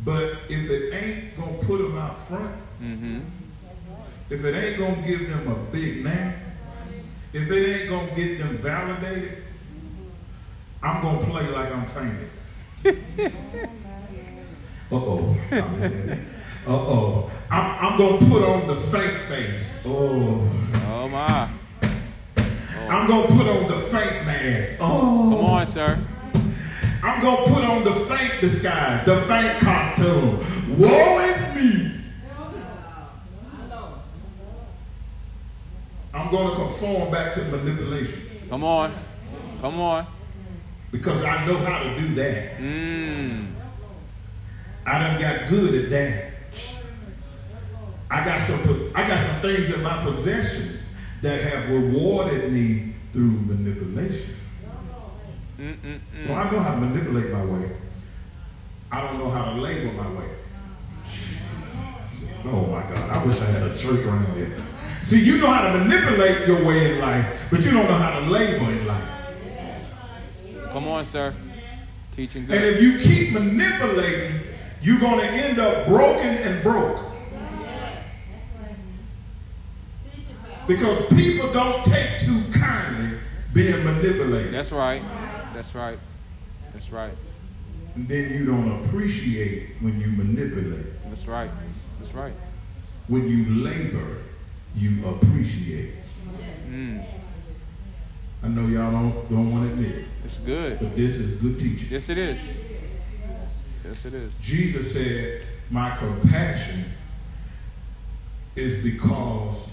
[0.05, 3.19] but if it ain't gonna put them out front, Mm-hmm.
[4.31, 6.33] if it ain't gonna give them a big name,
[7.35, 9.43] if it ain't gonna get them validated,
[10.83, 12.31] I'm gonna play like I'm fainted.
[14.91, 15.37] Uh-oh.
[16.67, 17.31] Uh-oh.
[17.51, 19.83] I'm, I'm gonna put on the fake face.
[19.85, 20.49] Oh.
[20.87, 21.50] Oh my.
[22.91, 24.73] I'm gonna put on the fake mask.
[24.81, 24.99] Oh.
[25.01, 25.97] Come on, sir.
[27.05, 30.39] I'm gonna put on the fake disguise, the fake costume.
[30.77, 31.93] Woe is me.
[36.13, 38.93] I'm gonna conform back to manipulation Come on.
[39.61, 40.07] Come on.
[40.91, 42.59] because I know how to do that.
[42.59, 43.53] Mm.
[44.85, 46.25] I done got good at that.
[48.11, 50.80] I got some I got some things in my possessions
[51.23, 54.37] that have rewarded me through manipulation.
[55.59, 56.27] Mm-mm-mm.
[56.27, 57.71] So I know how to manipulate my way.
[58.91, 60.29] I don't know how to label my way.
[62.47, 64.57] Oh my God, I wish I had a church around here.
[65.03, 68.21] See, you know how to manipulate your way in life, but you don't know how
[68.21, 69.09] to label in life.
[70.73, 71.35] Come on, sir.
[72.17, 74.41] Teaching And if you keep manipulating,
[74.81, 77.10] you're going to end up broken and broke.
[80.71, 83.19] Because people don't take too kindly
[83.53, 84.55] being manipulated.
[84.55, 85.03] That's right.
[85.53, 85.99] That's right.
[86.73, 87.13] That's right.
[87.97, 90.87] And then you don't appreciate when you manipulate.
[91.09, 91.51] That's right.
[91.99, 92.33] That's right.
[93.09, 94.19] When you labor,
[94.77, 95.95] you appreciate.
[96.69, 97.05] Mm.
[98.45, 100.79] I know y'all don't, don't want to admit it, It's good.
[100.79, 101.89] but this is good teaching.
[101.91, 102.39] Yes, it is.
[103.85, 104.33] Yes, it is.
[104.41, 106.85] Jesus said, My compassion
[108.55, 109.71] is because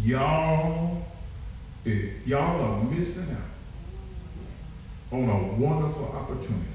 [0.00, 1.04] y'all,
[1.86, 3.52] eh, y'all are missing out
[5.18, 6.66] on a wonderful opportunity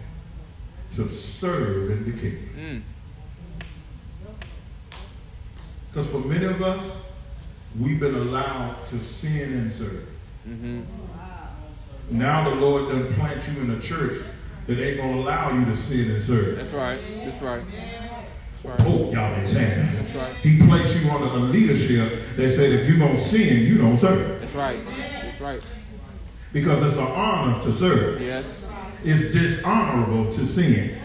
[0.95, 2.49] to serve in the kingdom.
[2.57, 2.81] Mm.
[5.89, 6.83] Because for many of us,
[7.79, 10.07] we've been allowed to sin and serve.
[10.47, 10.81] Mm-hmm.
[12.11, 14.23] Now the Lord done plant you in a church
[14.67, 16.57] that ain't gonna allow you to sin and serve.
[16.57, 16.99] That's right.
[17.25, 17.63] That's right.
[18.63, 18.89] That's right.
[18.89, 19.95] Oh, y'all ain't saying that.
[20.03, 20.35] That's right.
[20.37, 24.41] He placed you under a leadership that said if you don't sin, you don't serve.
[24.41, 24.79] That's right.
[24.85, 25.61] That's right.
[26.53, 28.21] Because it's an honor to serve.
[28.21, 28.45] Yes.
[29.03, 30.97] It's dishonorable to sin.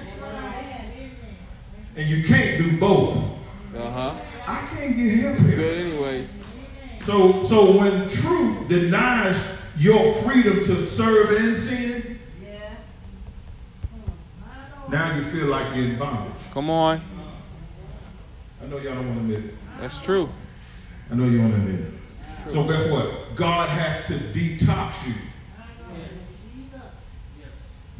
[1.94, 3.38] And you can't do both.
[3.76, 4.14] Uh-huh.
[4.46, 5.56] I can't get help here.
[5.56, 6.28] Good anyways.
[7.00, 9.36] So so when truth denies
[9.76, 12.76] your freedom to serve and sin, Yes.
[14.88, 16.32] now you feel like you're in bondage.
[16.52, 17.00] Come on.
[18.62, 19.54] I know y'all don't want to admit it.
[19.80, 20.28] That's true.
[21.10, 22.52] I know you want to admit it.
[22.52, 23.34] So guess what?
[23.34, 25.14] God has to detox you
[27.38, 27.48] yes.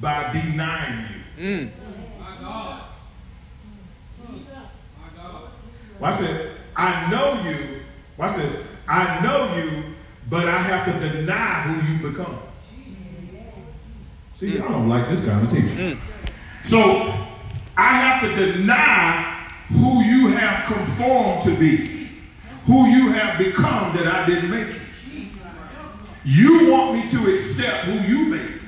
[0.01, 1.45] by denying you.
[1.45, 1.71] Mm.
[2.21, 2.83] My God.
[4.29, 5.43] My God.
[5.99, 6.53] Watch this.
[6.77, 7.81] I know you.
[8.17, 8.67] Watch this.
[8.89, 9.95] I know you,
[10.29, 12.39] but I have to deny who you become.
[14.37, 16.01] See, I don't like this kind of teaching.
[16.65, 17.15] So
[17.77, 19.32] I have to deny
[19.73, 22.09] who you have conformed to be,
[22.65, 24.81] who you have become that I didn't make you.
[26.25, 28.61] You want me to accept who you made.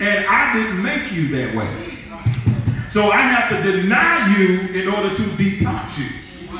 [0.00, 1.94] And I didn't make you that way.
[2.90, 6.58] So I have to deny you in order to detox you.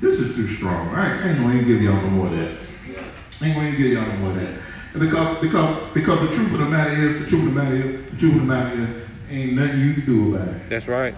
[0.00, 0.88] This is too strong.
[0.88, 2.56] I ain't, ain't gonna give y'all no more of that.
[3.42, 4.60] Ain't gonna give y'all no more of that.
[4.98, 8.10] Because, because, because the truth of the matter is, the truth of the matter is,
[8.10, 10.68] the truth of the matter is, ain't nothing you can do about it.
[10.68, 11.14] That's right.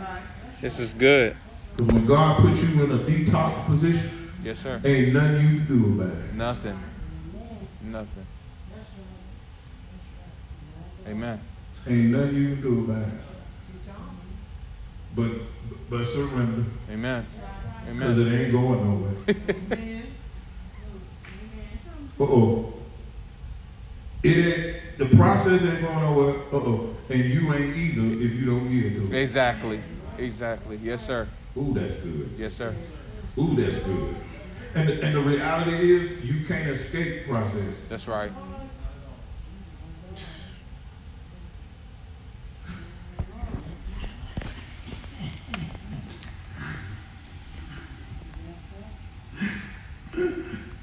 [0.60, 1.36] This is good.
[1.76, 4.80] Because when God puts you in a detox position, Yes, sir.
[4.84, 6.34] ain't nothing you can do about it.
[6.34, 6.78] Nothing.
[7.82, 8.26] Nothing.
[11.06, 11.40] Amen.
[11.86, 13.14] Ain't nothing you can do about it.
[15.14, 15.30] But
[15.90, 17.24] but surrender, Amen.
[17.92, 19.36] because it ain't going nowhere.
[22.20, 22.74] Uh oh.
[24.24, 26.34] It ain't, the process ain't going nowhere.
[26.52, 26.96] Uh oh.
[27.08, 29.22] And you ain't either if you don't get into it.
[29.22, 29.80] Exactly.
[30.18, 30.78] Exactly.
[30.82, 31.28] Yes, sir.
[31.56, 32.30] Ooh, that's good.
[32.36, 32.74] Yes, sir.
[33.38, 34.16] Ooh, that's good.
[34.74, 37.74] And the, and the reality is, you can't escape process.
[37.88, 38.32] That's right.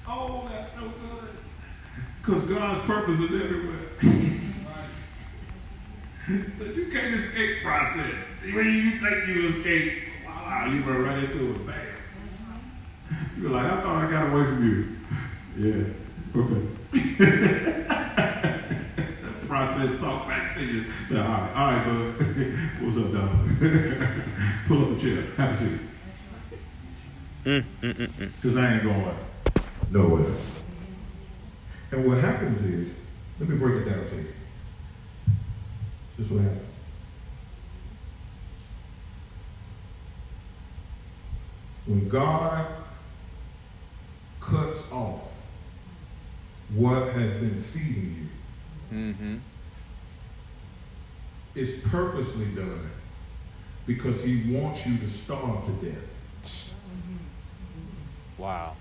[0.07, 1.29] Oh, that's so good.
[2.21, 4.41] Because God's purpose is everywhere.
[6.27, 8.15] but you can't escape process.
[8.41, 11.67] When you think you escape, wow, you run right into it.
[11.67, 11.75] Bam.
[13.39, 14.97] You're like, I thought I got away from you.
[15.57, 15.83] Yeah.
[16.35, 16.67] Okay.
[19.31, 20.85] the process talk back to you.
[21.07, 22.25] Say, all right, all right, bud.
[22.81, 23.31] What's up, dog?
[24.67, 25.21] Pull up a chair.
[25.37, 25.79] Have a seat.
[27.45, 29.15] Mm, mm, mm, because I ain't going
[29.91, 30.33] nowhere.
[31.91, 32.95] And what happens is,
[33.39, 34.27] let me break it down to you.
[36.17, 36.61] This is what happens.
[41.85, 42.65] When God
[44.39, 45.33] cuts off
[46.73, 48.25] what has been feeding you,
[48.95, 49.37] Mm-hmm.
[51.55, 52.91] it's purposely done
[53.87, 56.69] because He wants you to starve to death.
[58.37, 58.75] Wow.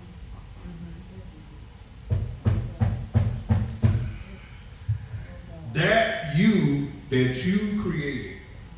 [5.75, 8.37] That you that you created,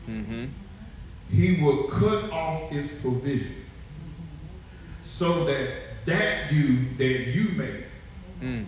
[0.10, 0.46] Mm-hmm.
[1.30, 3.56] He will cut off its provision
[5.04, 5.70] so that
[6.06, 7.84] that you that you made
[8.42, 8.66] Mm.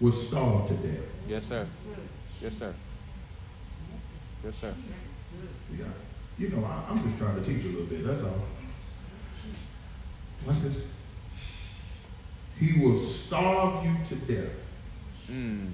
[0.00, 1.04] will starve to death.
[1.28, 1.66] Yes, sir.
[2.42, 2.74] Yes, sir.
[4.44, 4.74] Yes, sir.
[5.78, 5.84] Yeah.
[6.38, 8.04] You know, I, I'm just trying to teach a little bit.
[8.06, 8.44] That's all.
[10.46, 10.84] Watch this.
[12.58, 14.52] He will starve you to death
[15.30, 15.72] Mm.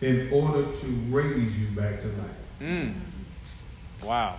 [0.00, 2.30] In order to raise you back to life.
[2.60, 2.94] Mm.
[4.02, 4.36] Wow.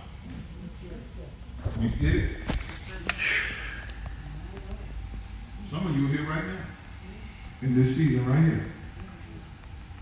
[1.80, 2.30] You get it?
[5.70, 6.64] Some of you here right now,
[7.62, 8.66] in this season right here,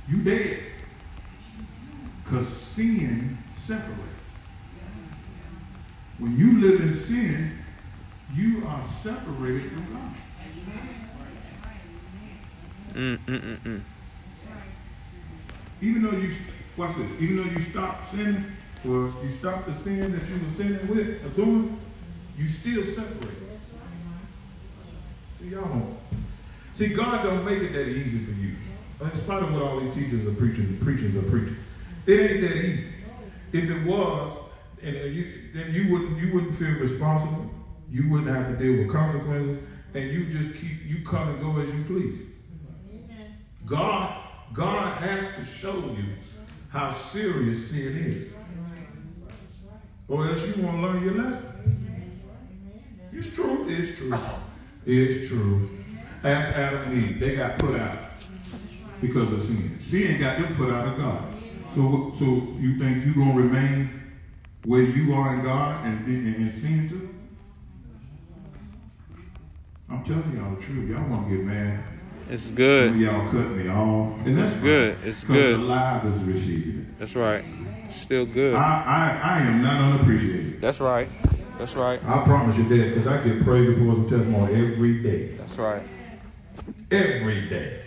[0.08, 0.60] you dead.
[2.24, 4.02] Because sin separates.
[6.18, 7.58] When you live in sin,
[8.34, 10.14] you are separated from God.
[12.94, 13.80] Mm, mm, mm, mm.
[15.80, 16.30] Even though you,
[16.76, 18.44] watch this, even though you stop sinning,
[18.88, 21.80] or you stop the sin that you were sinning with, or doing,
[22.36, 23.34] you still separate.
[25.40, 25.96] See, y'all don't.
[26.74, 28.54] See, God don't make it that easy for you.
[29.00, 31.56] In spite of what all these teachers are preaching, preachers are preaching.
[32.06, 32.86] It ain't that easy.
[33.52, 34.36] If it was,
[34.82, 37.50] and uh, you, then you wouldn't you wouldn't feel responsible.
[37.90, 39.62] You wouldn't have to deal with consequences,
[39.94, 42.18] and you just keep you come and go as you please.
[43.64, 44.17] God,
[44.52, 46.04] God has to show you
[46.68, 48.32] how serious sin is.
[50.08, 51.48] Or else you won't learn your lesson.
[53.12, 54.14] It's true, it's true.
[54.86, 55.70] It's true.
[56.24, 57.20] Ask Adam and Eve.
[57.20, 57.98] They got put out
[59.00, 59.78] because of sin.
[59.78, 61.24] Sin got them put out of God.
[61.74, 62.24] So, so
[62.58, 63.90] you think you're going to remain
[64.64, 67.14] where you are in God and, and, and sin too?
[69.90, 70.90] I'm telling y'all the truth.
[70.90, 71.82] Y'all want to get mad.
[72.30, 72.96] It's good.
[72.96, 74.26] y'all cut me off.
[74.26, 74.96] And that's It's good.
[74.98, 75.54] fine, It's good.
[75.54, 76.98] The live is receiving it.
[76.98, 77.44] That's right.
[77.88, 78.54] Still good.
[78.54, 80.60] I, I, I am not unappreciated.
[80.60, 81.08] That's right.
[81.58, 82.00] That's right.
[82.04, 85.36] I promise you that because I get praise reports and testimony every day.
[85.36, 85.82] That's right.
[86.90, 87.82] Every day.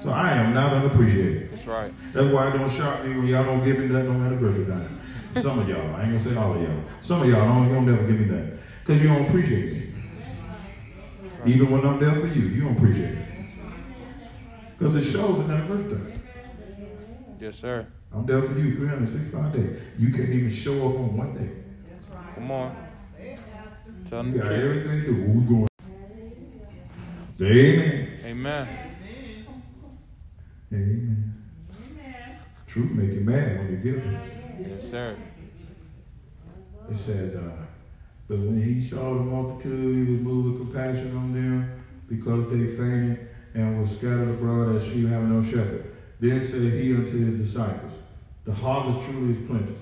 [0.00, 1.50] So I am not unappreciated.
[1.52, 1.92] That's right.
[2.12, 5.00] That's why I don't shock me when y'all don't give me that no anniversary time.
[5.36, 6.82] Some of y'all, I ain't gonna say all of y'all.
[7.00, 8.58] Some of y'all don't, don't never give me that.
[8.84, 9.92] Because you don't appreciate me.
[11.46, 13.21] Even when I'm there for you, you don't appreciate it.
[14.82, 16.12] Because it shows in that time.
[17.38, 17.86] Yes, sir.
[18.12, 19.80] I'm there for you 365 days.
[19.96, 21.52] You can't even show up on one day.
[21.88, 22.34] That's right.
[22.34, 22.76] Come on.
[24.10, 25.24] Tell them You got everything to do.
[25.28, 25.68] We're going.
[27.40, 28.08] Amen.
[28.24, 28.68] Amen.
[30.72, 31.34] Amen.
[32.66, 34.18] Truth make you mad when you're guilty.
[34.68, 35.16] Yes, sir.
[36.90, 37.52] It says, uh,
[38.26, 42.66] but when he saw the multitude, he was moved with compassion on them because they
[42.66, 45.94] fainted and were scattered abroad as sheep having no shepherd.
[46.20, 47.92] Then said he unto his disciples,
[48.44, 49.74] The harvest truly is plenty.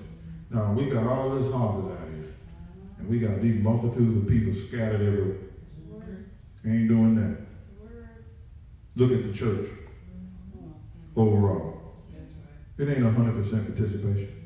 [0.49, 2.33] Now we got all this harvest out here.
[2.97, 5.37] And we got these multitudes of people scattered everywhere.
[6.65, 7.37] Ain't doing that.
[8.95, 9.69] Look at the church
[11.15, 11.95] overall.
[12.77, 14.41] It ain't 100% participation.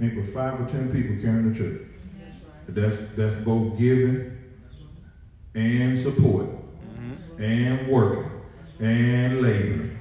[0.00, 1.82] Ain't but five or ten people carrying the church.
[2.68, 4.36] That's that's both giving
[5.54, 6.46] and support.
[7.38, 8.30] And working
[8.80, 9.98] and laboring.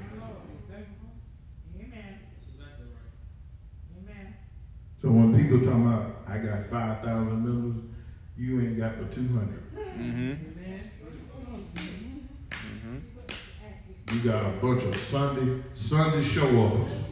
[5.01, 7.84] So when people talk about I got five thousand members,
[8.38, 9.61] you ain't got but two hundred.
[9.75, 10.34] Mm-hmm.
[14.13, 17.09] You got a bunch of Sunday Sunday show uppers.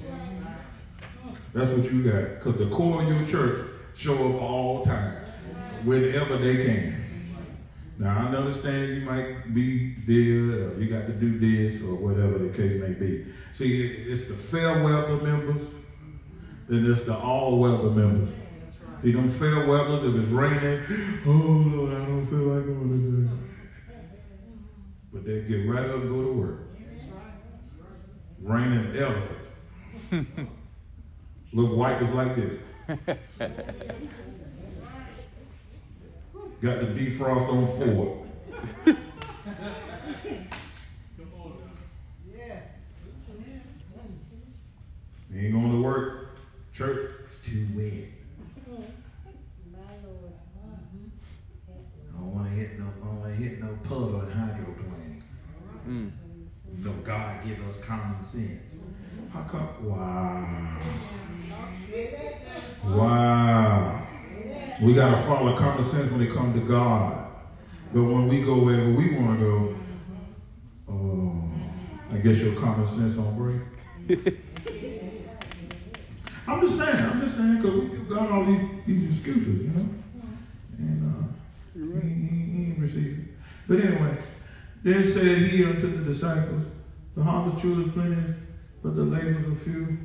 [1.53, 2.35] That's what you got.
[2.35, 5.15] Because the core of your church show up all the time,
[5.83, 7.00] whenever they can.
[8.01, 12.39] Now I understand you might be there, or you got to do this, or whatever
[12.39, 13.27] the case may be.
[13.53, 15.61] See, it's the fair weather members,
[16.67, 18.29] then it's the all weather members.
[19.03, 20.81] See, them fair weathers, if it's raining,
[21.27, 23.99] oh Lord, I don't feel like going today.
[25.13, 26.59] But they get right up and go to work.
[28.41, 29.53] Raining elephants.
[31.53, 33.97] Look white wipers like this.
[36.61, 38.19] Got the defrost on Ford.
[38.85, 38.97] Come
[41.39, 41.53] on.
[42.37, 42.63] Yes.
[45.35, 46.37] Ain't going to work.
[46.71, 48.09] Church, it's too wet.
[52.15, 55.23] I don't want to hit no, I don't want to hit no puddle in hydroplane.
[55.87, 56.11] Mm.
[56.77, 58.77] You know, God give us common sense.
[59.33, 59.67] How come?
[59.83, 60.79] Wow.
[62.85, 64.07] Wow.
[64.91, 67.25] We got to follow common sense when it comes to God.
[67.93, 69.75] But when we go wherever we want to go,
[70.89, 71.49] oh,
[72.11, 73.61] I guess your common sense on break.
[76.45, 79.89] I'm just saying, I'm just saying, because we've got all these, these excuses, you know?
[80.77, 81.23] And uh,
[81.73, 83.35] he, he, he ain't received it.
[83.69, 84.17] But anyway,
[84.83, 86.65] then said he unto the disciples,
[87.15, 88.33] The harvest truly is plenty,
[88.83, 89.97] but the labors are few.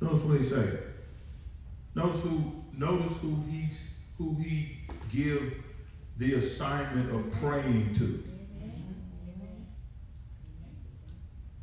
[0.00, 0.87] Notice what he said.
[1.94, 3.68] Notice who notice who he
[4.18, 4.78] who he
[5.10, 5.62] give
[6.18, 8.24] the assignment of praying to.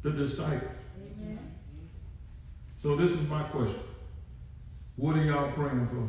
[0.02, 0.76] The disciples.
[2.82, 3.80] So this is my question.
[4.96, 6.08] What are y'all praying for?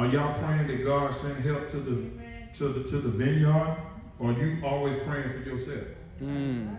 [0.00, 2.10] Are y'all praying that God send help to the
[2.58, 3.76] to the to the vineyard?
[4.18, 5.84] Or you always praying for yourself?
[6.22, 6.76] Mm.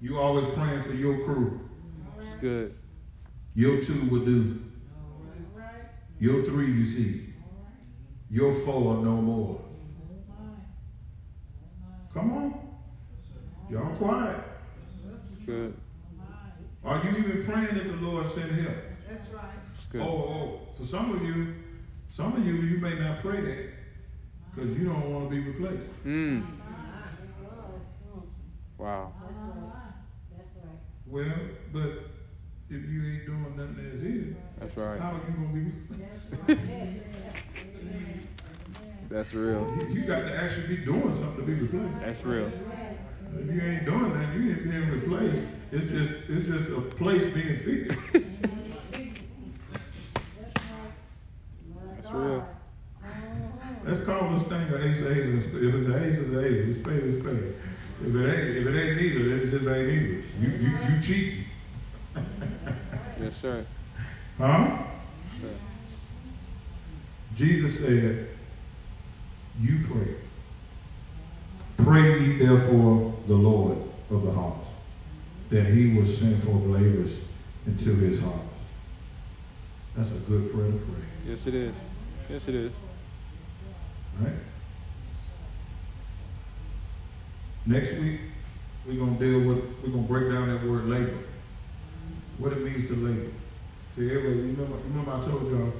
[0.00, 1.60] You always praying for your crew.
[2.18, 2.74] It's good.
[3.54, 4.60] Your two will do.
[6.18, 7.34] Your three you see.
[8.30, 9.60] Your four are no more.
[12.14, 12.68] Come on.
[13.70, 14.40] Y'all quiet.
[15.46, 15.74] Good.
[16.84, 18.74] Are you even praying that the Lord send help?
[19.08, 19.44] That's right.
[19.74, 20.00] It's Oh, good.
[20.02, 21.54] oh, for some of you,
[22.10, 23.68] some of you, you may not pray that
[24.54, 25.90] because you don't want to be replaced.
[26.04, 26.46] Mm.
[28.78, 29.12] Wow.
[31.06, 31.34] Well,
[31.72, 31.88] but
[32.74, 34.98] if you ain't doing nothing as is, That's right.
[34.98, 36.56] how are you gonna be?
[39.10, 39.76] That's real.
[39.78, 42.00] You, you got to actually be doing something to be replaced.
[42.00, 42.50] That's real.
[43.36, 45.46] If you ain't doing that, you ain't being replaced.
[45.70, 47.98] It's just it's just a place being filled.
[51.94, 52.48] That's real.
[53.84, 55.44] Let's call this thing an ace of ace.
[55.44, 56.68] If it's an ace, it's an ace.
[56.68, 57.54] It's spade, it's spade.
[58.00, 60.22] If it ain't, if it ain't neither, then it just ain't either.
[60.40, 61.51] You you you cheating, Yes,
[63.42, 63.66] sir.
[64.38, 64.78] huh?
[65.40, 65.48] Sir.
[67.34, 68.28] Jesus said,
[69.60, 70.14] "You pray.
[71.84, 73.78] Pray ye therefore the Lord
[74.10, 74.70] of the harvest,
[75.50, 77.28] that He will send forth laborers
[77.66, 78.42] into His harvest."
[79.96, 81.74] That's a good prayer to pray, Yes, it is.
[82.30, 82.72] Yes, it is.
[84.20, 84.32] right?
[87.66, 88.20] Next week,
[88.86, 91.18] we're gonna deal with, we're gonna break down that word labor.
[92.38, 93.30] What it means to labor.
[93.96, 95.72] See, everybody, you remember, remember I told y'all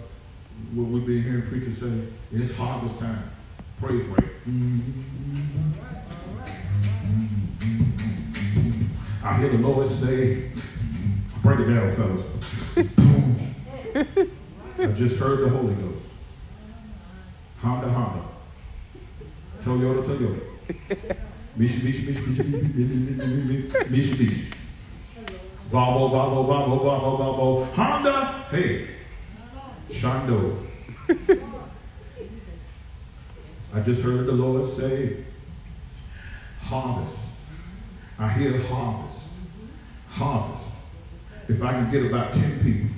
[0.75, 3.31] what we've been hearing preachers say, it's harvest time.
[3.81, 4.31] Praise break.
[9.25, 10.51] I hear the Lord say,
[11.43, 12.27] break it down, fellas.
[14.79, 16.13] I just heard the Holy Ghost.
[17.61, 18.25] Honda, Honda.
[19.61, 20.41] Toyota, Toyota.
[21.59, 22.43] Mitsubishi, Mitsubishi,
[22.75, 24.55] Mitsubishi, Mitsubishi.
[25.73, 27.65] Volvo, Volvo, Volvo, Volvo, Volvo.
[27.75, 28.89] Honda, hey.
[29.89, 30.67] Shondo.
[33.75, 35.25] I just heard the Lord say,
[36.61, 37.39] harvest.
[38.19, 39.19] I hear harvest.
[40.11, 40.75] Harvest.
[41.49, 42.91] If I can get about 10 people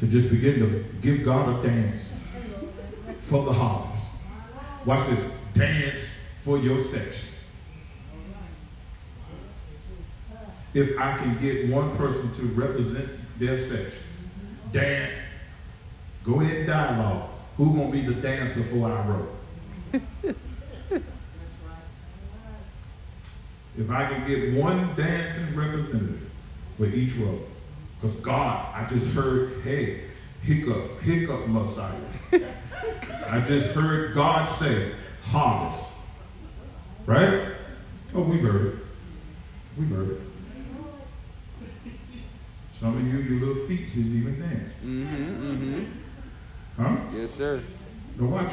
[0.00, 2.24] to just begin to give God a dance
[3.20, 4.16] for the harvest.
[4.84, 5.32] Watch this.
[5.54, 7.27] Dance for your section.
[10.74, 13.08] If I can get one person to represent
[13.38, 14.02] their section,
[14.72, 15.14] dance,
[16.24, 17.30] go ahead and dialogue.
[17.56, 19.28] Who gonna be the dancer for our row?
[23.78, 26.30] if I can get one dancing representative
[26.76, 27.40] for each row,
[28.00, 30.02] because God, I just heard, hey,
[30.42, 31.98] hiccup, hiccup Messiah.
[33.28, 34.92] I just heard God say,
[35.24, 35.84] harvest.
[37.06, 37.48] Right?
[38.14, 38.74] Oh, we've heard it.
[39.78, 40.27] We've heard it.
[42.78, 44.88] Some of you, your little feet is even dancing.
[44.88, 45.84] Mm-hmm, mm-hmm.
[46.80, 46.96] Huh?
[47.12, 47.60] Yes, sir.
[48.16, 48.52] Now watch.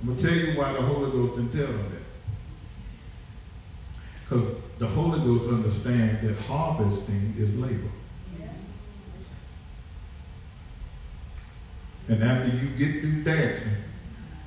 [0.00, 2.02] I'm going to tell you why the Holy Ghost didn't tell them that.
[4.24, 7.90] Because the Holy Ghost understands that harvesting is labor.
[12.08, 13.72] And after you get through dancing,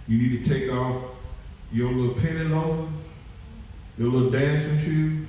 [0.09, 1.01] you need to take off
[1.71, 2.93] your little penny loafers,
[3.97, 5.27] your little dancing shoes,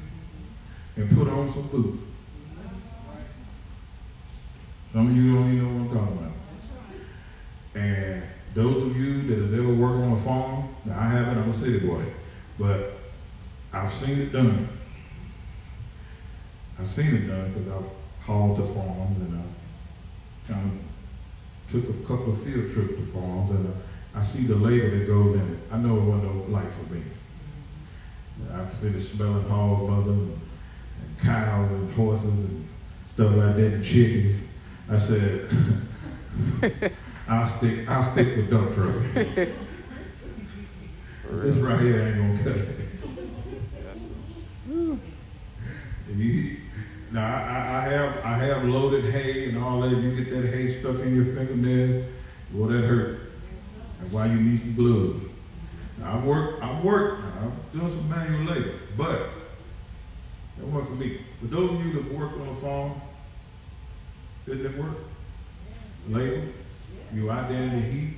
[0.97, 2.03] and put on some boots.
[4.93, 6.33] Some of you don't even know what I'm talking about.
[7.83, 8.23] And
[8.55, 11.55] those of you that has ever worked on a farm, now I haven't, I'm a
[11.55, 12.05] city boy,
[12.59, 12.99] but
[13.73, 14.69] I've seen it done.
[16.79, 22.07] I've seen it done because I've hauled to farms and I've kind of took a
[22.07, 25.55] couple of field trips to farms and uh, I see the labor that goes in
[25.55, 25.59] it.
[25.71, 27.03] I know it wasn't no life for me.
[28.53, 32.69] I finished smelling hogs, mother and cows and horses and
[33.15, 34.52] stuff like that and chickens.
[34.93, 35.49] I said,
[37.29, 38.95] I'll stick, I'll stick with dump truck.
[41.31, 42.79] this right here ain't gonna cut it.
[46.15, 46.57] You,
[47.11, 49.97] now I, I have I have loaded hay and all that.
[49.97, 52.05] You get that hay stuck in your fingernails,
[52.53, 53.33] well that hurt.
[53.99, 55.23] That's why you need some gloves.
[55.99, 57.21] Now I work I work.
[57.41, 59.31] I'm doing some manual labor, but
[60.59, 61.23] that wasn't for me.
[61.41, 63.01] For those of you that work on a farm,
[64.47, 64.97] didn't it work?
[66.09, 66.49] Labor,
[67.15, 68.15] you out there in the heat,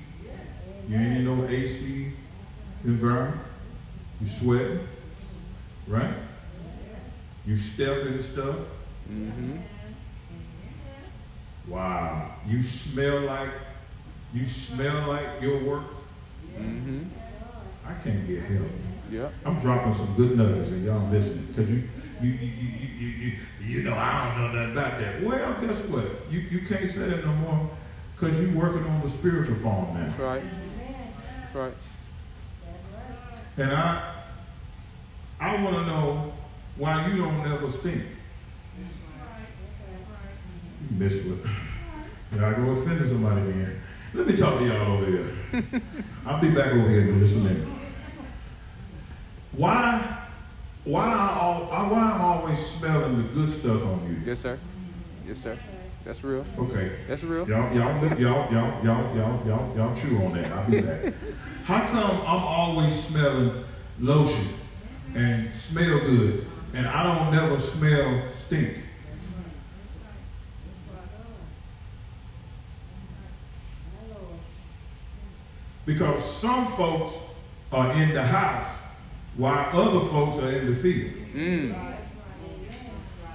[0.88, 2.12] you ain't in no AC
[2.84, 3.40] environment,
[4.20, 4.80] you sweating,
[5.86, 6.14] right?
[7.46, 8.56] You stepping stuff.
[9.10, 9.58] Mm-hmm.
[11.68, 12.36] Wow.
[12.46, 13.50] You smell like
[14.32, 15.84] you smell like your work.
[16.56, 17.02] Mm-hmm.
[17.86, 18.70] I can't get help.
[19.10, 19.32] Yep.
[19.44, 21.54] I'm dropping some good nuggets and y'all listening.
[21.54, 21.88] Cause you
[22.24, 25.22] you you, you, you, you, you know I don't know nothing about that.
[25.22, 26.04] Well, guess what?
[26.30, 27.70] You you can't say that no more
[28.14, 30.06] because you're working on the spiritual farm now.
[30.06, 30.42] That's right.
[31.42, 31.74] That's right.
[33.58, 34.14] And I
[35.40, 36.32] I want to know
[36.76, 38.02] why you don't never stink.
[40.80, 41.50] You miss what?
[42.42, 43.80] I go offending somebody again.
[44.14, 45.32] Let me talk to y'all over here.
[46.26, 47.68] I'll be back over here in just a minute.
[49.52, 50.23] Why,
[50.84, 54.22] why, I, why I'm always smelling the good stuff on you?
[54.26, 54.58] Yes, sir.
[55.26, 55.58] Yes, sir.
[56.04, 56.44] That's real.
[56.58, 56.98] Okay.
[57.08, 57.48] That's real.
[57.48, 60.52] Y'all, y'all, y'all, y'all, y'all, y'all, y'all, y'all chew on that.
[60.52, 61.14] I'll be back.
[61.64, 63.64] How come I'm always smelling
[63.98, 64.48] lotion
[65.14, 68.80] and smell good, and I don't never smell stink?
[75.86, 77.14] Because some folks
[77.72, 78.83] are in the house
[79.36, 81.12] while other folks are in the field.
[81.34, 81.96] Mm.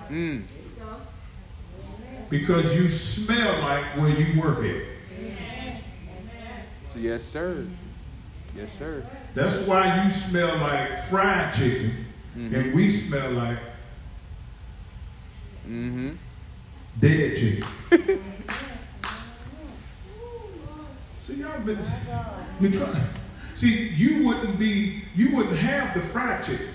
[0.09, 0.43] Mm.
[2.29, 4.83] Because you smell like where you work at.
[6.93, 7.65] So, yes, sir.
[8.55, 9.05] Yes, sir.
[9.35, 12.05] That's why you smell like fried chicken
[12.35, 13.57] and we smell like
[15.67, 16.11] Mm-hmm.
[16.99, 17.63] dead chicken.
[21.27, 21.77] See, y'all been
[22.59, 22.99] we try.
[23.59, 26.69] See, you wouldn't be, you wouldn't have the fried chicken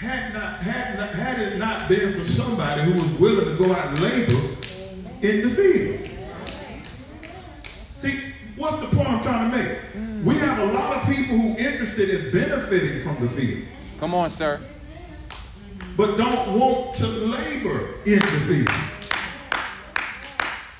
[0.00, 3.72] had not had not had it not been for somebody who was willing to go
[3.72, 4.56] out and labor
[5.22, 6.10] in the field.
[8.00, 8.20] See,
[8.56, 9.78] what's the point I'm trying to make?
[9.94, 10.24] Mm.
[10.24, 13.64] We have a lot of people who are interested in benefiting from the field.
[13.98, 14.60] Come on, sir.
[15.96, 18.68] but don't want to labor in the field.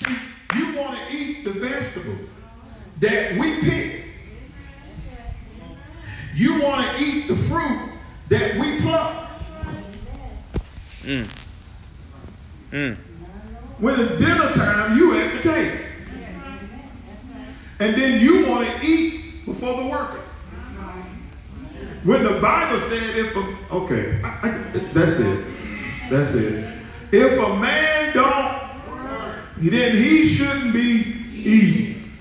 [0.05, 0.17] See,
[0.59, 2.29] you want to eat the vegetables
[3.01, 4.02] that we pick.
[6.35, 7.93] You want to eat the fruit
[8.29, 9.31] that we pluck.
[11.03, 11.29] Mm.
[12.71, 12.97] Mm.
[13.79, 15.79] When it's dinner time, you at the table.
[17.81, 20.25] And then you want to eat before the workers.
[22.05, 24.49] When the Bible said, if a, okay, I, I,
[24.93, 25.45] that's it.
[26.11, 26.73] That's it.
[27.13, 28.63] If a man don't,
[29.57, 30.81] then he shouldn't be
[31.33, 32.13] eating.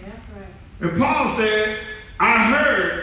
[0.82, 1.80] And Paul said,
[2.20, 3.01] I heard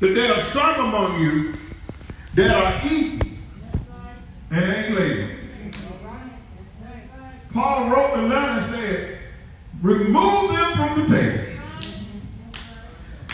[0.00, 1.54] that there are some among you
[2.34, 3.38] that are eating
[4.50, 5.38] and ain't laboring.
[7.52, 9.18] Paul wrote the letter and said,
[9.82, 11.44] remove them from the table.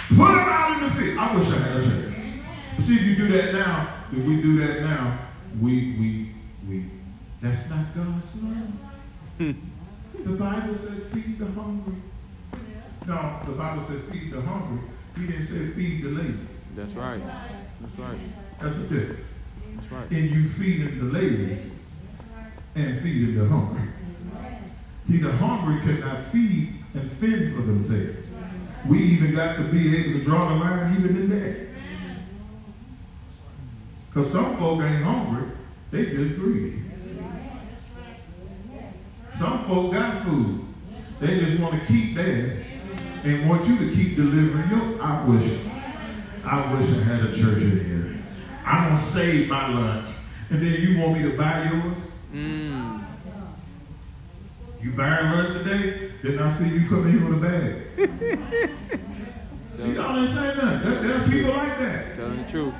[0.08, 1.18] Put them out in the field.
[1.18, 2.14] I wish I had a church.
[2.78, 5.18] See, if you do that now, if we do that now,
[5.60, 6.30] we, we,
[6.68, 6.84] we,
[7.42, 9.54] that's not God's love.
[10.24, 11.94] the Bible says feed the hungry.
[13.06, 14.88] No, the Bible says feed the hungry.
[15.16, 16.38] He didn't say feed the lazy.
[16.76, 17.22] That's right.
[17.80, 18.18] That's right.
[18.60, 19.20] That's the difference.
[19.76, 20.10] That's right.
[20.10, 21.70] And you feeding the lazy
[22.74, 23.88] and feeding the hungry.
[25.04, 28.26] See, the hungry cannot feed and fend for themselves.
[28.88, 31.68] We even got to be able to draw the line even in that.
[34.08, 35.50] Because some folk ain't hungry,
[35.90, 36.82] they just greedy.
[39.38, 40.66] Some folk got food.
[41.20, 42.64] They just want to keep theirs
[43.24, 45.02] and want you to keep delivering your.
[45.02, 45.58] I wish,
[46.46, 48.22] I wish I had a church in here.
[48.66, 50.10] I'm gonna save my lunch,
[50.50, 51.96] and then you want me to buy yours.
[52.32, 53.04] Mm.
[54.82, 56.12] You buying lunch today?
[56.22, 58.70] Didn't I see you coming in here with a bag.
[59.78, 60.90] see, y'all ain't saying nothing.
[60.90, 62.16] There, there are people like that.
[62.16, 62.74] Telling the truth.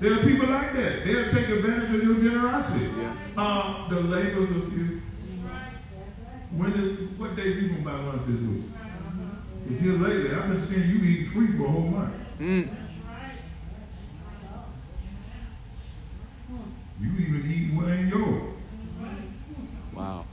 [0.00, 1.04] There are people like that.
[1.04, 2.86] They'll take advantage of your generosity.
[2.98, 3.14] Yeah.
[3.36, 5.02] Um, the labors of you.
[6.56, 8.64] When is what day you gonna buy lunch this week?
[9.70, 12.14] If you're late, I've been seeing you eat free for a whole month.
[12.40, 12.81] Mm.
[17.02, 18.54] You even eat what ain't yours.
[19.92, 20.24] Wow.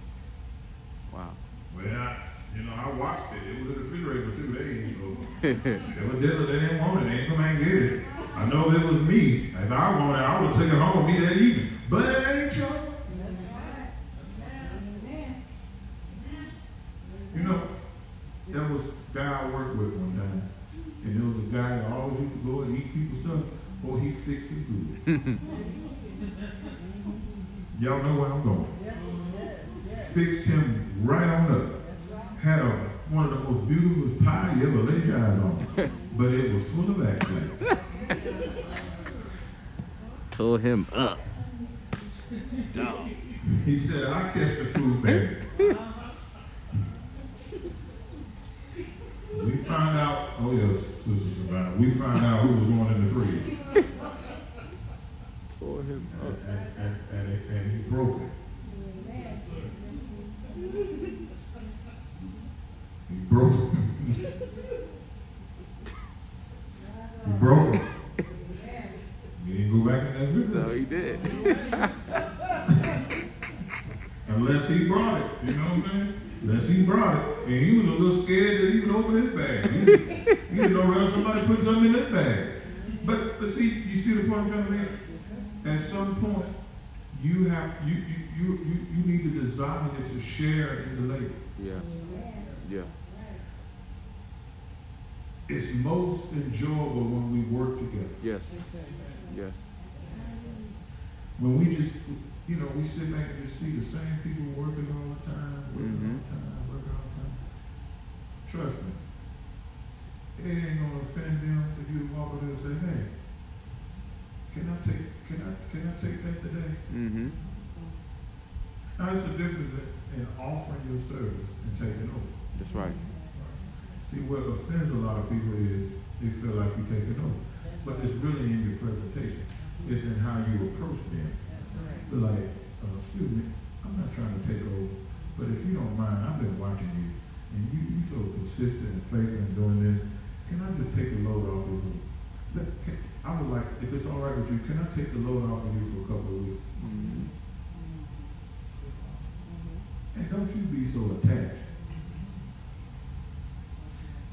[1.11, 1.33] Wow.
[1.75, 2.17] Well, I,
[2.55, 3.49] you know, I watched it.
[3.49, 4.95] It was in the refrigerator for two days.
[5.01, 7.09] So evidently they didn't want it.
[7.09, 8.03] They ain't come and get it.
[8.35, 9.51] I know if it was me.
[9.51, 11.79] If I wanted it, I would have taken it home with me that evening.
[11.89, 12.28] But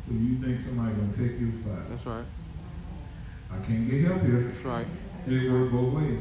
[0.07, 1.91] So you think somebody gonna take your spot?
[1.91, 2.25] That's right.
[3.51, 4.53] I can't get help here.
[4.53, 4.87] That's right.
[5.27, 6.21] It work both ways.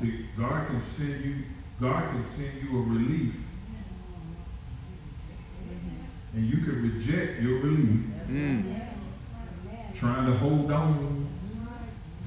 [0.00, 1.36] See, God can send you,
[1.80, 3.34] God can send you a relief.
[6.34, 8.80] And you can reject your relief, Mm.
[9.94, 11.26] trying to hold on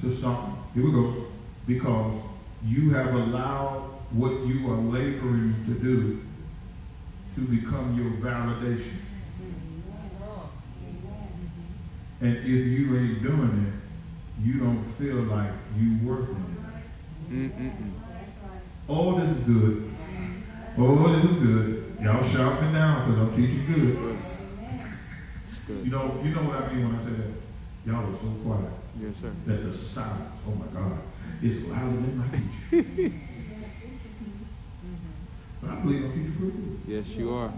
[0.00, 0.54] to something.
[0.74, 1.26] Here we go.
[1.66, 2.14] Because
[2.64, 6.20] you have allowed what you are laboring to do
[7.34, 8.96] to become your validation.
[12.20, 13.72] And if you ain't doing it,
[14.44, 16.36] you don't feel like you worth it.
[17.30, 17.92] Mm-mm-mm.
[18.88, 19.90] Oh, this is good.
[20.76, 21.96] Oh, this is good.
[22.00, 24.18] Y'all shout me down because I'm teaching good.
[25.66, 25.84] good.
[25.84, 27.32] You know, you know what I mean when I say that.
[27.86, 28.70] Y'all are so quiet.
[29.00, 29.32] Yes, sir.
[29.46, 30.98] That the silence, oh my God,
[31.42, 32.70] is louder than my teaching.
[35.60, 36.80] but I believe I'm teaching pretty good.
[36.86, 37.52] Yes, you are.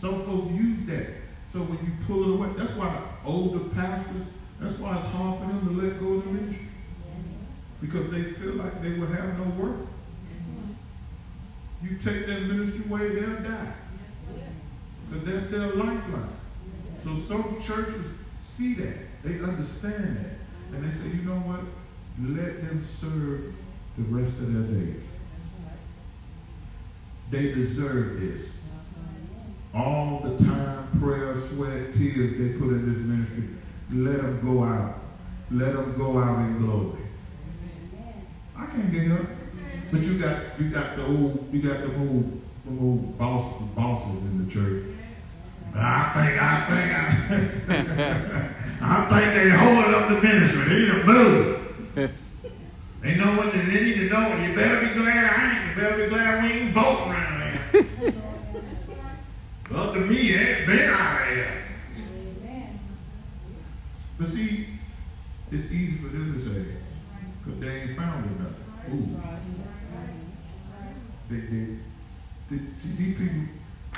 [0.00, 1.06] Some folks use that.
[1.54, 4.26] So when you pull it away, that's why older pastors,
[4.58, 6.66] that's why it's hard for them to let go of the ministry.
[7.80, 9.86] Because they feel like they will have no worth.
[11.80, 13.72] You take that ministry away, they'll die.
[15.08, 16.32] Because that's their lifeline.
[17.04, 18.04] So some churches
[18.36, 19.22] see that.
[19.22, 20.74] They understand that.
[20.76, 21.60] And they say, you know what?
[22.20, 23.54] Let them serve
[23.96, 25.02] the rest of their days.
[27.30, 28.58] They deserve this.
[29.74, 33.48] All the time, prayer, sweat, tears they put in this ministry,
[33.90, 35.00] let them go out.
[35.50, 37.02] Let them go out in glory.
[38.56, 39.26] I can't get up.
[39.90, 44.22] But you got you got the old you got the old the old boss, bosses
[44.22, 44.84] in the church.
[45.74, 50.64] I think I think I, I think they hold up the ministry.
[50.68, 52.12] They need to move.
[53.02, 54.36] they know what they need to know.
[54.36, 55.76] You better be glad I ain't.
[55.76, 58.14] You better be glad we ain't voting around here.
[59.74, 61.62] Up to me, ain't been out of here.
[64.16, 64.68] But see,
[65.50, 66.76] it's easy for them to say,
[67.44, 68.52] because they ain't found enough.
[68.92, 69.20] Ooh.
[71.28, 71.66] They, they,
[72.50, 72.62] they,
[72.96, 73.48] these people,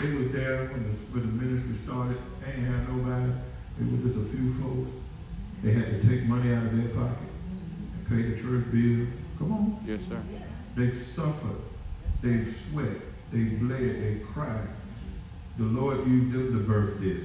[0.01, 2.19] they were there when the, when the ministry started.
[2.40, 3.32] They ain't had nobody.
[3.78, 4.90] It was just a few folks.
[5.62, 7.28] They had to take money out of their pocket
[7.98, 9.07] and pay the church bill.
[9.39, 9.85] Come on.
[9.86, 10.23] Yes, sir.
[10.74, 11.61] They suffered.
[12.23, 12.97] They sweat.
[13.31, 13.81] They bled.
[13.81, 14.69] They cried.
[15.59, 17.23] The Lord used them to birth this.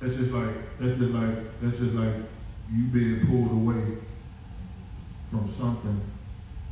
[0.00, 2.14] That's just like that's just like that's just like
[2.72, 3.98] you being pulled away
[5.30, 6.00] from something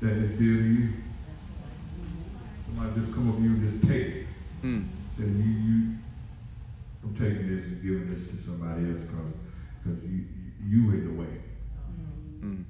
[0.01, 0.93] that is dear to you.
[2.66, 4.27] Somebody just come up to you and just take it.
[4.62, 4.89] Mm.
[5.16, 5.97] Say you you
[7.03, 9.33] I'm taking this and giving this to somebody else because
[9.83, 10.25] because you
[10.66, 11.41] you in the way.
[12.41, 12.65] Mm.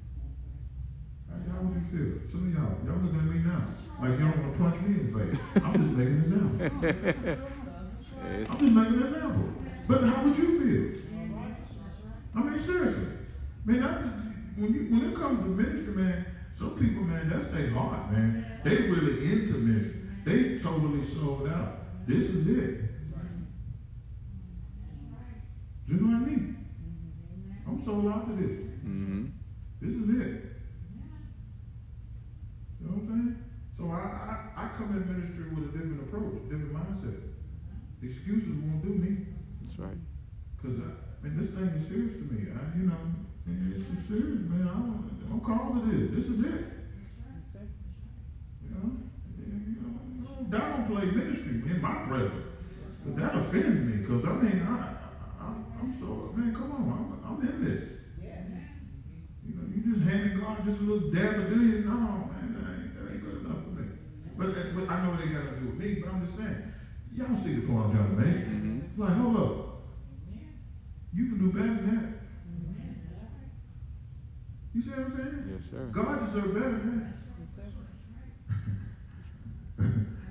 [1.51, 2.31] How would you feel?
[2.31, 5.11] Some of y'all, y'all looking at me now like y'all want to punch me in
[5.11, 5.39] the face.
[5.55, 6.65] I'm just making an example.
[8.49, 9.49] I'm just making an example.
[9.87, 11.01] But how would you feel?
[12.35, 13.07] I mean, seriously.
[13.65, 13.91] Man, I,
[14.59, 16.25] when you when it comes to ministry, man,
[16.55, 18.45] some people, man, that's their heart, man.
[18.63, 20.01] They really into ministry.
[20.25, 22.07] They totally sold out.
[22.07, 22.81] This is it.
[25.87, 26.55] Just like me.
[27.67, 28.59] I'm sold out to this.
[28.85, 29.25] Mm-hmm.
[29.81, 30.48] This is it.
[32.89, 33.37] You know what I'm saying?
[33.77, 37.29] So I, I, I come in ministry with a different approach, different mindset.
[38.01, 39.27] Excuses won't do me.
[39.61, 39.99] That's right.
[40.57, 42.49] Because, I mean, this thing is serious to me.
[42.51, 42.97] I, you know,
[43.45, 44.67] this is serious, man.
[44.67, 46.25] I'm, I'm calling it this.
[46.25, 46.61] This is it.
[48.63, 48.87] You know,
[49.37, 49.95] you know,
[50.25, 52.45] don't downplay ministry in my presence.
[53.05, 54.97] But that offends me because, I mean, I,
[55.39, 55.45] I,
[55.79, 56.83] I'm so, man, come on.
[57.23, 57.83] I'm, I'm in this.
[58.21, 58.43] Yeah.
[59.47, 61.79] You know, you just handing God just a little dab of do you?
[61.85, 63.87] No, man, that ain't, that ain't good enough for me.
[64.39, 66.71] But, but I know what they got to do with me, but I'm just saying,
[67.13, 68.47] y'all see the point I'm trying to make.
[68.47, 69.01] Mm-hmm.
[69.01, 69.51] Like, hold up.
[71.13, 72.05] You can do better than that.
[74.73, 75.43] You see what I'm saying?
[75.51, 75.89] Yes, sir.
[75.91, 77.07] God deserves better than that.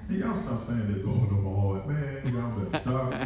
[0.09, 1.85] hey, y'all stop saying that going no more.
[1.85, 3.13] Man, y'all better stop.
[3.13, 3.21] if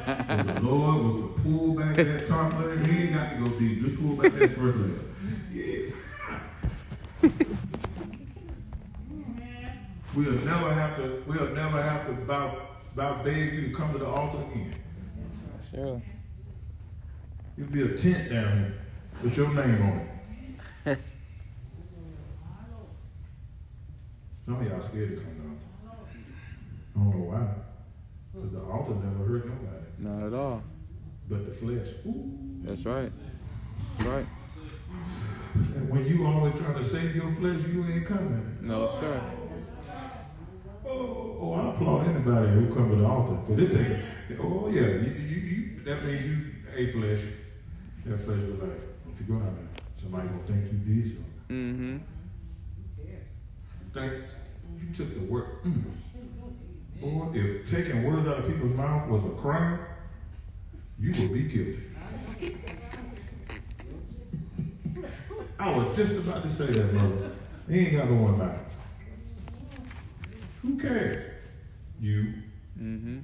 [0.54, 3.82] the Lord was to pull back that top leg, he ain't got to go deep.
[3.84, 4.98] Just pull back that first leg.
[5.52, 5.92] Yeah.
[10.14, 13.98] We'll never have to, we'll never have to bow, bow beg you to come to
[13.98, 14.72] the altar again.
[15.70, 16.02] Sure.
[17.58, 18.74] It'll be a tent down here
[19.22, 20.08] with your name on
[20.86, 20.98] it.
[24.44, 25.58] Some of y'all scared to come down.
[25.86, 27.48] I don't know why.
[28.34, 29.86] Because the altar never hurt nobody.
[29.98, 30.62] Not at all.
[31.28, 31.88] But the flesh.
[32.06, 32.38] Ooh.
[32.62, 33.12] That's right.
[33.98, 34.26] That's right.
[35.54, 38.58] And when you always trying to save your flesh, you ain't coming.
[38.62, 39.20] No, sir.
[40.92, 43.38] Oh, oh I applaud anybody who come to the altar.
[43.48, 43.76] Because it
[44.28, 46.38] take, oh yeah, you, you, you, that means you,
[46.76, 47.20] a flesh.
[48.04, 49.82] That flesh was like, what you going there.
[49.94, 51.32] Somebody gonna think you did something.
[51.48, 51.96] Mm-hmm.
[53.94, 54.12] Think
[54.80, 55.62] you took the word.
[55.64, 55.84] Mm.
[57.00, 59.80] Boy, if taking words out of people's mouth was a crime,
[60.98, 61.82] you would be guilty.
[65.58, 67.32] I was just about to say that, brother.
[67.68, 68.71] He ain't got worry about it.
[70.62, 71.32] Who cares?
[72.00, 72.34] You.
[72.80, 73.18] Mm-hmm.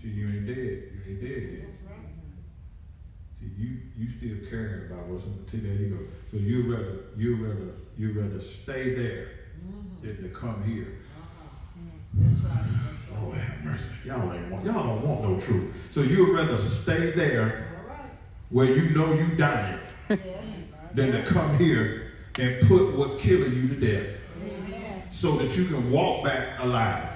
[0.00, 0.56] See, you ain't dead.
[0.56, 1.68] You ain't dead yet.
[3.40, 5.98] See, you you still caring about what's on the See, there you go.
[6.30, 9.28] So you rather you rather you rather stay there
[10.02, 10.98] than to come here.
[12.14, 12.54] That's right.
[12.54, 13.22] That's right.
[13.22, 13.84] Lord have mercy.
[14.04, 15.74] Y'all ain't want, y'all don't want no truth.
[15.90, 18.10] So you'd rather stay there All right.
[18.50, 19.78] where you know you dying
[20.08, 20.18] Yes.
[20.94, 24.21] than to come here and put what's killing you to death Amen.
[25.22, 27.08] So that you can walk back alive.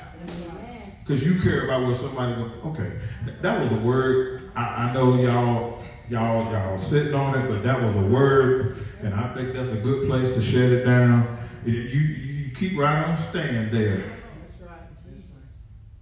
[1.03, 2.35] Because you care about what somebody
[2.65, 3.01] okay.
[3.43, 4.53] That was a word.
[4.55, 9.13] I, I know y'all, y'all, y'all sitting on it, but that was a word, and
[9.13, 11.37] I think that's a good place to shut it down.
[11.65, 14.05] You, you keep right on staying there.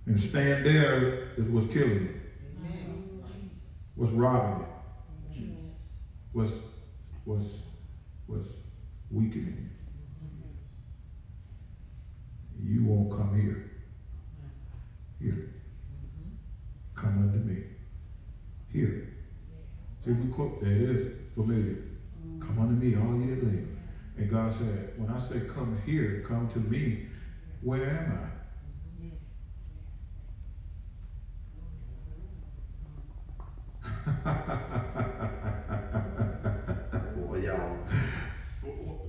[0.05, 2.11] And staying there is what's killing you,
[3.95, 4.67] what's robbing
[5.33, 5.57] you,
[6.33, 6.53] what's
[7.25, 7.63] what's
[8.27, 8.51] what's
[9.11, 9.74] weakening you.
[12.67, 13.71] You won't come here.
[15.21, 15.51] Here.
[16.95, 17.65] Come unto me.
[18.73, 19.09] Here.
[20.03, 21.77] See, we quote, it is, familiar.
[22.41, 23.67] Come unto me, all ye that labor.
[24.17, 27.07] And God said, when I say come here, come to me,
[27.61, 28.29] where am I?
[37.17, 37.79] Boy, y'all.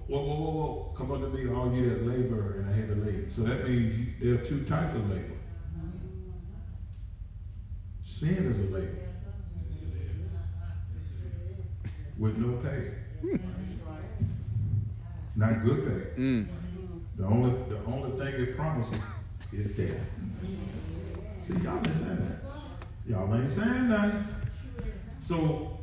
[0.07, 0.93] Whoa, whoa, whoa, whoa.
[0.95, 3.31] Come unto me, all ye that labor and are heavy laden.
[3.35, 5.33] So that means you- there are two types of labor.
[8.03, 8.99] Sin is a labor
[12.17, 12.91] with no pay.
[15.35, 16.21] Not good pay.
[16.21, 16.47] Mm.
[17.17, 19.01] The only the only thing it promises
[19.51, 20.09] is death.
[21.41, 22.41] See, y'all ain't saying that.
[23.07, 24.13] Y'all ain't saying that.
[25.21, 25.79] So,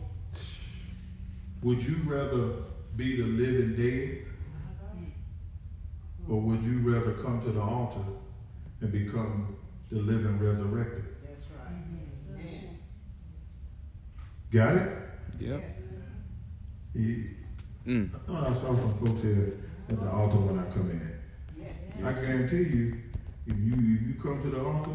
[1.62, 2.52] would you rather
[2.96, 4.26] be the living dead?
[6.28, 8.00] Or would you rather come to the altar
[8.80, 9.56] and become
[9.90, 11.04] the living resurrected?
[11.26, 11.74] That's right.
[12.30, 12.78] Amen.
[14.52, 14.92] Got it?
[15.40, 15.62] Yep.
[16.94, 17.26] He,
[17.86, 18.10] Mm.
[18.14, 19.54] I thought I saw some folks here
[19.88, 21.18] at the altar when I come in.
[21.58, 21.72] Yes.
[22.04, 22.96] I guarantee you,
[23.44, 24.92] if you if you come to the altar